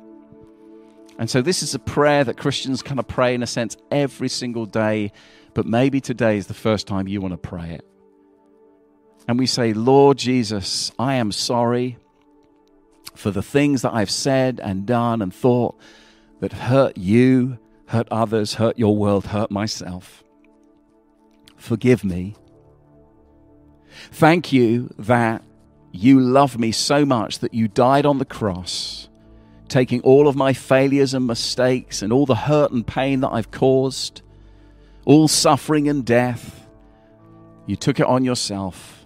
And 1.17 1.30
so, 1.30 1.41
this 1.41 1.62
is 1.62 1.76
a 1.76 1.80
prayer 1.80 2.24
that 2.24 2.38
Christians 2.38 2.82
kind 2.82 3.00
of 3.00 3.08
pray 3.08 3.36
in 3.36 3.43
a 3.43 3.47
sense 3.47 3.78
every 3.91 4.30
single 4.30 4.65
day, 4.65 5.12
but 5.54 5.65
maybe 5.65 6.02
today 6.02 6.38
is 6.38 6.47
the 6.47 6.54
first 6.54 6.88
time 6.88 7.08
you 7.08 7.21
want 7.21 7.34
to 7.34 7.38
pray 7.38 7.71
it. 7.71 7.86
And 9.28 9.38
we 9.38 9.45
say, 9.45 9.74
Lord 9.74 10.17
Jesus, 10.17 10.91
I 10.97 11.15
am 11.15 11.32
sorry 11.32 11.97
for 13.15 13.32
the 13.32 13.43
things 13.43 13.82
that 13.82 13.93
I've 13.93 14.10
said 14.10 14.60
and 14.63 14.86
done 14.86 15.21
and 15.21 15.34
thought 15.34 15.80
that 16.39 16.54
hurt 16.54 16.97
you, 16.97 17.60
hurt 17.88 18.08
others, 18.10 18.56
hurt 18.56 18.80
your 18.80 18.95
world, 18.95 19.28
hurt 19.28 19.52
myself. 19.52 20.24
Forgive 21.56 22.04
me. 22.04 22.36
Thank 24.12 24.52
you 24.52 24.93
that 24.97 25.43
you 25.91 26.19
love 26.19 26.58
me 26.58 26.71
so 26.71 27.06
much 27.06 27.39
that 27.39 27.54
you 27.54 27.67
died 27.67 28.06
on 28.06 28.17
the 28.17 28.26
cross, 28.26 29.10
taking 29.72 30.02
all 30.02 30.28
of 30.28 30.36
my 30.36 30.52
failures 30.52 31.14
and 31.14 31.26
mistakes 31.26 32.02
and 32.02 32.12
all 32.12 32.26
the 32.26 32.36
hurt 32.36 32.72
and 32.72 32.86
pain 32.86 33.22
that 33.22 33.30
I've 33.30 33.52
caused, 33.52 34.22
all 35.06 35.30
suffering 35.30 35.88
and 35.88 36.06
death. 36.06 36.68
You 37.66 37.78
took 37.78 38.02
it 38.02 38.06
on 38.06 38.26
yourself 38.26 39.06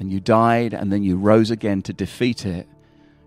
and 0.00 0.12
you 0.12 0.18
died 0.18 0.74
and 0.74 0.92
then 0.92 1.04
you 1.04 1.16
rose 1.16 1.52
again 1.52 1.82
to 1.82 1.92
defeat 1.92 2.44
it 2.44 2.68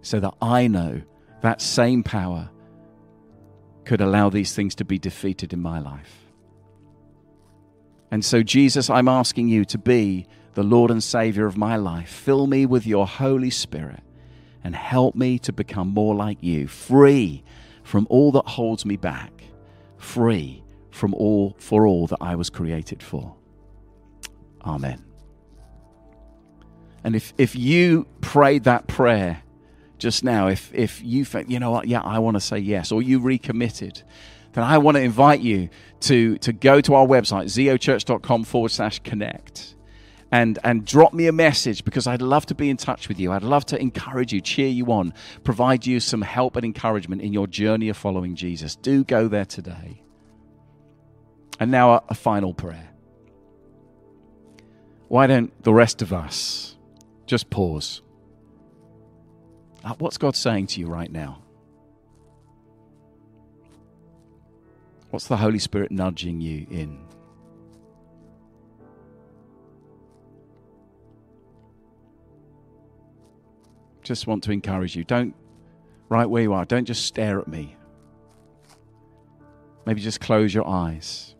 so 0.02 0.20
that 0.20 0.34
I 0.42 0.68
know 0.68 1.02
that 1.42 1.62
same 1.62 2.04
power 2.04 2.50
could 3.86 4.02
allow 4.02 4.30
these 4.30 4.54
things 4.54 4.76
to 4.76 4.86
be 4.86 5.00
defeated 5.00 5.54
in 5.54 5.62
my 5.62 5.80
life. 5.80 6.26
And 8.12 8.24
so, 8.24 8.44
Jesus, 8.44 8.90
I'm 8.90 9.08
asking 9.08 9.48
you 9.48 9.64
to 9.66 9.78
be 9.78 10.28
the 10.56 10.64
Lord 10.64 10.92
and 10.92 11.04
Savior 11.04 11.46
of 11.46 11.58
my 11.58 11.78
life. 11.78 12.10
Fill 12.10 12.48
me 12.48 12.66
with 12.66 12.86
your 12.86 13.08
Holy 13.08 13.50
Spirit 13.50 14.04
and 14.66 14.76
help 14.76 15.14
me 15.14 15.38
to 15.38 15.54
become 15.54 15.90
more 15.90 16.16
like 16.16 16.42
you, 16.42 16.68
free 16.68 17.44
from 17.84 18.08
all 18.10 18.32
that 18.32 18.48
holds 18.48 18.84
me 18.84 18.98
back, 18.98 19.44
free 20.00 20.64
from 20.90 21.14
all 21.14 21.56
for 21.60 21.86
all 21.86 22.08
that 22.08 22.18
I 22.20 22.34
was 22.34 22.50
created 22.50 23.04
for. 23.04 23.36
Amen. 24.66 25.06
And 27.04 27.16
if, 27.16 27.32
if 27.38 27.56
you 27.56 28.08
prayed 28.22 28.64
that 28.64 28.88
prayer 28.88 29.44
just 30.00 30.24
now, 30.24 30.48
if, 30.48 30.74
if 30.74 31.00
you 31.04 31.28
you 31.48 31.60
know 31.60 31.70
what, 31.70 31.88
yeah, 31.88 32.02
I 32.02 32.18
want 32.18 32.36
to 32.36 32.42
say 32.42 32.58
yes, 32.58 32.92
or 32.92 33.04
you 33.04 33.20
recommitted, 33.20 34.02
then 34.54 34.64
I 34.64 34.80
want 34.80 34.98
to 34.98 35.02
invite 35.02 35.42
you 35.42 35.70
to, 36.00 36.40
to 36.40 36.52
go 36.52 36.82
to 36.82 36.96
our 36.96 37.06
website, 37.06 37.46
zeochurch.com 37.46 38.44
forward 38.46 38.72
slash 38.72 38.98
connect. 38.98 39.75
And, 40.36 40.60
and 40.66 40.86
drop 40.86 41.14
me 41.14 41.28
a 41.28 41.32
message 41.32 41.86
because 41.86 42.08
I'd 42.08 42.22
love 42.22 42.46
to 42.48 42.56
be 42.56 42.70
in 42.70 42.76
touch 42.76 43.08
with 43.08 43.22
you. 43.22 43.32
I'd 43.32 43.42
love 43.42 43.66
to 43.68 43.80
encourage 43.80 44.34
you, 44.34 44.42
cheer 44.42 44.68
you 44.68 44.88
on, 44.92 45.14
provide 45.46 45.86
you 45.86 46.02
some 46.02 46.22
help 46.22 46.58
and 46.58 46.66
encouragement 46.66 47.22
in 47.22 47.32
your 47.32 47.48
journey 47.48 47.88
of 47.88 47.96
following 47.96 48.36
Jesus. 48.36 48.76
Do 48.76 49.06
go 49.06 49.30
there 49.30 49.46
today. 49.46 50.04
And 51.58 51.72
now, 51.72 51.94
a, 51.94 52.04
a 52.10 52.14
final 52.14 52.54
prayer. 52.54 52.90
Why 55.08 55.26
don't 55.26 55.54
the 55.64 55.74
rest 55.74 56.02
of 56.02 56.12
us 56.12 56.76
just 57.28 57.50
pause? 57.50 58.02
Uh, 59.86 59.94
what's 60.00 60.18
God 60.18 60.36
saying 60.36 60.68
to 60.68 60.82
you 60.82 60.88
right 60.88 61.10
now? 61.10 61.44
What's 65.12 65.28
the 65.28 65.38
Holy 65.38 65.60
Spirit 65.60 65.92
nudging 65.92 66.42
you 66.42 66.68
in? 66.70 67.05
Just 74.06 74.28
want 74.28 74.44
to 74.44 74.52
encourage 74.52 74.96
you. 74.96 75.04
Don't, 75.04 75.34
right 76.10 76.30
where 76.30 76.44
you 76.44 76.54
are, 76.54 76.64
don't 76.64 76.86
just 76.86 77.08
stare 77.08 77.40
at 77.40 77.48
me. 77.48 77.76
Maybe 79.88 80.00
just 80.00 80.22
close 80.22 80.54
your 80.54 80.68
eyes. 80.68 81.34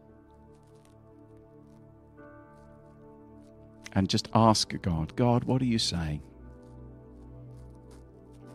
And 3.94 4.10
just 4.10 4.30
ask 4.34 4.74
God, 4.82 5.16
God, 5.16 5.44
what 5.44 5.62
are 5.62 5.66
you 5.66 5.78
saying? 5.78 6.24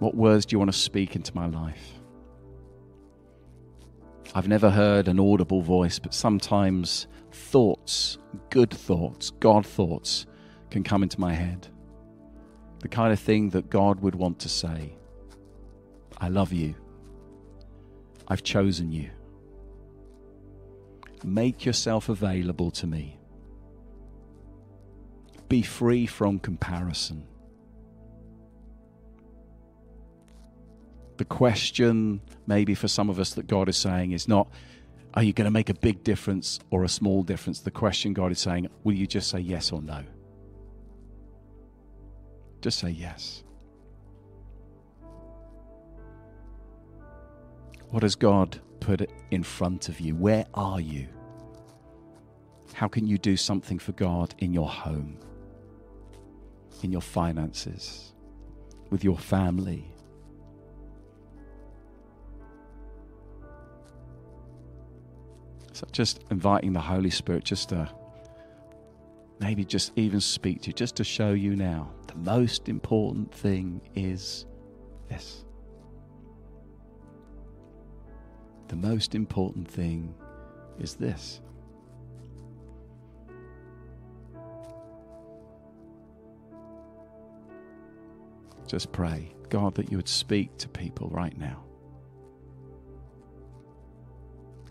What 0.00 0.16
words 0.16 0.44
do 0.44 0.54
you 0.54 0.58
want 0.58 0.72
to 0.72 0.78
speak 0.78 1.14
into 1.14 1.34
my 1.36 1.46
life? 1.46 1.92
I've 4.34 4.48
never 4.48 4.70
heard 4.70 5.06
an 5.06 5.20
audible 5.20 5.62
voice, 5.62 6.00
but 6.00 6.14
sometimes 6.14 7.06
thoughts, 7.30 8.18
good 8.50 8.70
thoughts, 8.72 9.30
God 9.38 9.64
thoughts, 9.64 10.26
can 10.68 10.82
come 10.82 11.04
into 11.04 11.20
my 11.20 11.32
head. 11.32 11.68
The 12.80 12.88
kind 12.88 13.12
of 13.12 13.20
thing 13.20 13.50
that 13.50 13.70
God 13.70 14.00
would 14.00 14.14
want 14.14 14.38
to 14.40 14.48
say 14.48 14.94
I 16.18 16.28
love 16.28 16.52
you. 16.52 16.74
I've 18.28 18.42
chosen 18.42 18.92
you. 18.92 19.10
Make 21.24 21.64
yourself 21.64 22.08
available 22.08 22.70
to 22.72 22.86
me. 22.86 23.18
Be 25.48 25.62
free 25.62 26.06
from 26.06 26.38
comparison. 26.38 27.26
the 31.20 31.24
question, 31.26 32.22
maybe 32.46 32.74
for 32.74 32.88
some 32.88 33.10
of 33.10 33.20
us, 33.20 33.34
that 33.34 33.46
God 33.46 33.68
is 33.68 33.76
saying 33.76 34.12
is 34.12 34.26
not, 34.26 34.48
are 35.12 35.22
you 35.22 35.34
going 35.34 35.44
to 35.44 35.50
make 35.50 35.68
a 35.68 35.74
big 35.74 36.02
difference 36.02 36.58
or 36.70 36.82
a 36.82 36.88
small 36.88 37.22
difference? 37.22 37.60
The 37.60 37.70
question 37.70 38.14
God 38.14 38.32
is 38.32 38.38
saying, 38.38 38.70
will 38.84 38.94
you 38.94 39.06
just 39.06 39.28
say 39.28 39.38
yes 39.38 39.70
or 39.70 39.82
no? 39.82 40.02
Just 42.60 42.78
say 42.78 42.90
yes. 42.90 43.42
What 47.90 48.02
has 48.02 48.14
God 48.14 48.60
put 48.80 49.10
in 49.30 49.42
front 49.42 49.88
of 49.88 50.00
you? 50.00 50.14
Where 50.14 50.46
are 50.54 50.80
you? 50.80 51.08
How 52.74 52.88
can 52.88 53.06
you 53.06 53.18
do 53.18 53.36
something 53.36 53.78
for 53.78 53.92
God 53.92 54.34
in 54.38 54.52
your 54.52 54.68
home, 54.68 55.18
in 56.82 56.92
your 56.92 57.00
finances, 57.00 58.12
with 58.90 59.02
your 59.02 59.18
family, 59.18 59.90
So 65.80 65.86
just 65.92 66.20
inviting 66.30 66.74
the 66.74 66.80
Holy 66.80 67.08
Spirit 67.08 67.42
just 67.42 67.70
to 67.70 67.90
maybe 69.38 69.64
just 69.64 69.92
even 69.96 70.20
speak 70.20 70.60
to 70.60 70.66
you, 70.66 70.72
just 70.74 70.94
to 70.96 71.04
show 71.04 71.32
you 71.32 71.56
now 71.56 71.90
the 72.10 72.18
most 72.18 72.68
important 72.68 73.32
thing 73.32 73.80
is 73.94 74.44
this. 75.08 75.44
The 78.66 78.76
most 78.76 79.14
important 79.14 79.68
thing 79.70 80.12
is 80.80 80.94
this. 80.94 81.40
Just 88.66 88.90
pray, 88.90 89.32
God, 89.48 89.76
that 89.76 89.90
you 89.90 89.96
would 89.96 90.08
speak 90.08 90.56
to 90.58 90.68
people 90.68 91.08
right 91.10 91.36
now. 91.38 91.62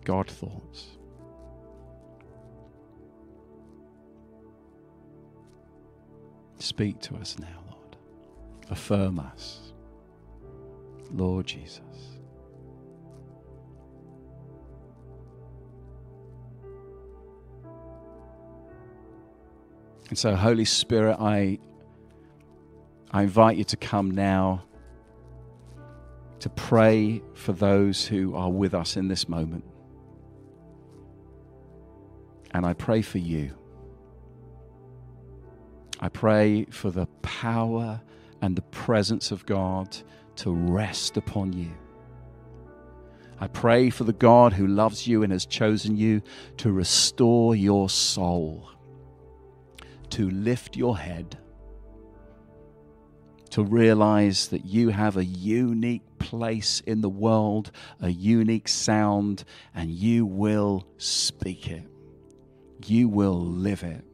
God 0.03 0.29
thoughts. 0.29 0.98
Speak 6.59 6.99
to 6.99 7.15
us 7.15 7.37
now, 7.39 7.63
Lord. 7.71 7.95
Affirm 8.69 9.19
us, 9.19 9.71
Lord 11.11 11.47
Jesus. 11.47 11.81
And 20.09 20.17
so, 20.17 20.35
Holy 20.35 20.65
Spirit, 20.65 21.17
I, 21.19 21.59
I 23.11 23.23
invite 23.23 23.57
you 23.57 23.63
to 23.65 23.77
come 23.77 24.11
now 24.11 24.63
to 26.39 26.49
pray 26.49 27.21
for 27.33 27.53
those 27.53 28.05
who 28.05 28.35
are 28.35 28.49
with 28.49 28.73
us 28.73 28.97
in 28.97 29.07
this 29.07 29.29
moment. 29.29 29.63
And 32.51 32.65
I 32.65 32.73
pray 32.73 33.01
for 33.01 33.19
you. 33.19 33.58
I 35.99 36.07
pray 36.07 36.65
for 36.65 36.91
the 36.91 37.07
power 37.21 38.01
and 38.41 38.55
the 38.55 38.61
presence 38.61 39.31
of 39.31 39.45
God 39.45 39.97
to 40.37 40.51
rest 40.51 41.17
upon 41.17 41.51
you. 41.53 41.71
I 43.41 43.47
pray 43.47 43.89
for 43.89 44.05
the 44.05 44.13
God 44.13 44.53
who 44.53 44.67
loves 44.67 45.07
you 45.07 45.23
and 45.23 45.31
has 45.31 45.45
chosen 45.45 45.97
you 45.97 46.21
to 46.57 46.71
restore 46.71 47.55
your 47.55 47.89
soul, 47.89 48.69
to 50.11 50.29
lift 50.29 50.77
your 50.77 50.97
head, 50.97 51.37
to 53.51 53.63
realize 53.63 54.49
that 54.49 54.65
you 54.65 54.89
have 54.89 55.17
a 55.17 55.25
unique 55.25 56.19
place 56.19 56.81
in 56.81 57.01
the 57.01 57.09
world, 57.09 57.71
a 57.99 58.09
unique 58.09 58.67
sound, 58.67 59.43
and 59.73 59.89
you 59.89 60.25
will 60.25 60.85
speak 60.97 61.69
it. 61.69 61.83
You 62.85 63.09
will 63.09 63.41
live 63.41 63.83
it 63.83 64.05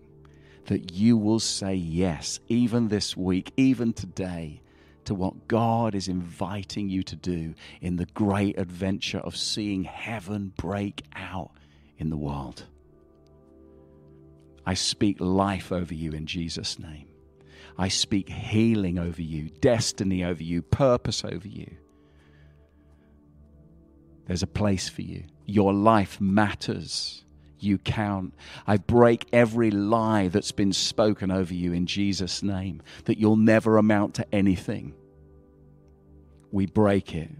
that 0.65 0.93
you 0.93 1.17
will 1.17 1.39
say 1.39 1.75
yes, 1.75 2.39
even 2.47 2.87
this 2.87 3.15
week, 3.15 3.51
even 3.57 3.93
today, 3.93 4.61
to 5.05 5.13
what 5.13 5.47
God 5.47 5.93
is 5.93 6.07
inviting 6.07 6.89
you 6.89 7.03
to 7.03 7.15
do 7.15 7.53
in 7.81 7.95
the 7.97 8.07
great 8.07 8.57
adventure 8.57 9.19
of 9.19 9.37
seeing 9.37 9.83
heaven 9.83 10.51
break 10.57 11.03
out 11.15 11.51
in 11.97 12.09
the 12.09 12.17
world. 12.17 12.65
I 14.65 14.73
speak 14.73 15.17
life 15.19 15.71
over 15.71 15.93
you 15.93 16.11
in 16.13 16.25
Jesus' 16.25 16.79
name. 16.79 17.07
I 17.77 17.89
speak 17.89 18.29
healing 18.29 18.97
over 18.97 19.21
you, 19.21 19.49
destiny 19.49 20.23
over 20.23 20.41
you, 20.41 20.61
purpose 20.61 21.23
over 21.23 21.47
you. 21.47 21.69
There's 24.25 24.43
a 24.43 24.47
place 24.47 24.89
for 24.89 25.03
you. 25.03 25.25
Your 25.45 25.73
life 25.73 26.19
matters. 26.19 27.24
You 27.65 27.77
count. 27.77 28.33
I 28.65 28.77
break 28.77 29.27
every 29.33 29.71
lie 29.71 30.27
that's 30.27 30.51
been 30.51 30.73
spoken 30.73 31.31
over 31.31 31.53
you 31.53 31.73
in 31.73 31.87
Jesus' 31.87 32.43
name, 32.43 32.81
that 33.05 33.17
you'll 33.17 33.35
never 33.35 33.77
amount 33.77 34.15
to 34.15 34.33
anything. 34.33 34.93
We 36.51 36.65
break 36.65 37.13
it. 37.15 37.31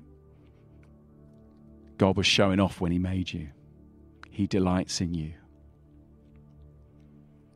God 1.97 2.17
was 2.17 2.27
showing 2.27 2.59
off 2.59 2.81
when 2.81 2.91
He 2.91 2.99
made 2.99 3.31
you, 3.31 3.49
He 4.29 4.47
delights 4.47 4.99
in 4.99 5.13
you 5.13 5.33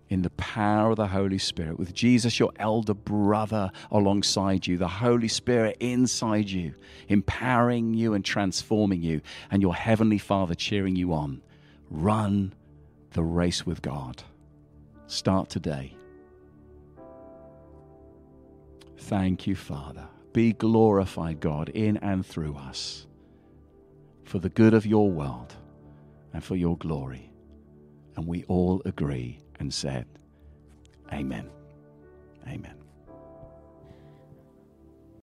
in 0.09 0.23
the 0.23 0.29
power 0.31 0.91
of 0.91 0.97
the 0.97 1.07
Holy 1.07 1.37
Spirit, 1.37 1.77
with 1.77 1.93
Jesus, 1.93 2.39
your 2.39 2.51
elder 2.57 2.95
brother, 2.95 3.71
alongside 3.91 4.65
you, 4.65 4.77
the 4.77 4.87
Holy 4.87 5.27
Spirit 5.27 5.77
inside 5.79 6.49
you, 6.49 6.73
empowering 7.07 7.93
you 7.93 8.15
and 8.15 8.25
transforming 8.25 9.03
you, 9.03 9.21
and 9.51 9.61
your 9.61 9.75
Heavenly 9.75 10.17
Father 10.17 10.55
cheering 10.55 10.95
you 10.95 11.13
on. 11.13 11.41
Run 11.91 12.53
the 13.11 13.23
race 13.23 13.65
with 13.65 13.81
God. 13.81 14.23
Start 15.07 15.49
today. 15.49 15.95
Thank 18.97 19.47
you, 19.47 19.55
Father. 19.55 20.07
Be 20.33 20.53
glorified, 20.53 21.39
God, 21.39 21.69
in 21.69 21.97
and 21.97 22.25
through 22.25 22.55
us 22.55 23.07
for 24.23 24.39
the 24.39 24.49
good 24.49 24.75
of 24.75 24.85
your 24.85 25.09
world 25.09 25.55
and 26.33 26.43
for 26.43 26.55
your 26.55 26.77
glory. 26.77 27.31
And 28.15 28.27
we 28.27 28.43
all 28.43 28.81
agree 28.85 29.39
and 29.59 29.73
said, 29.73 30.05
Amen. 31.11 31.49
Amen. 32.47 32.78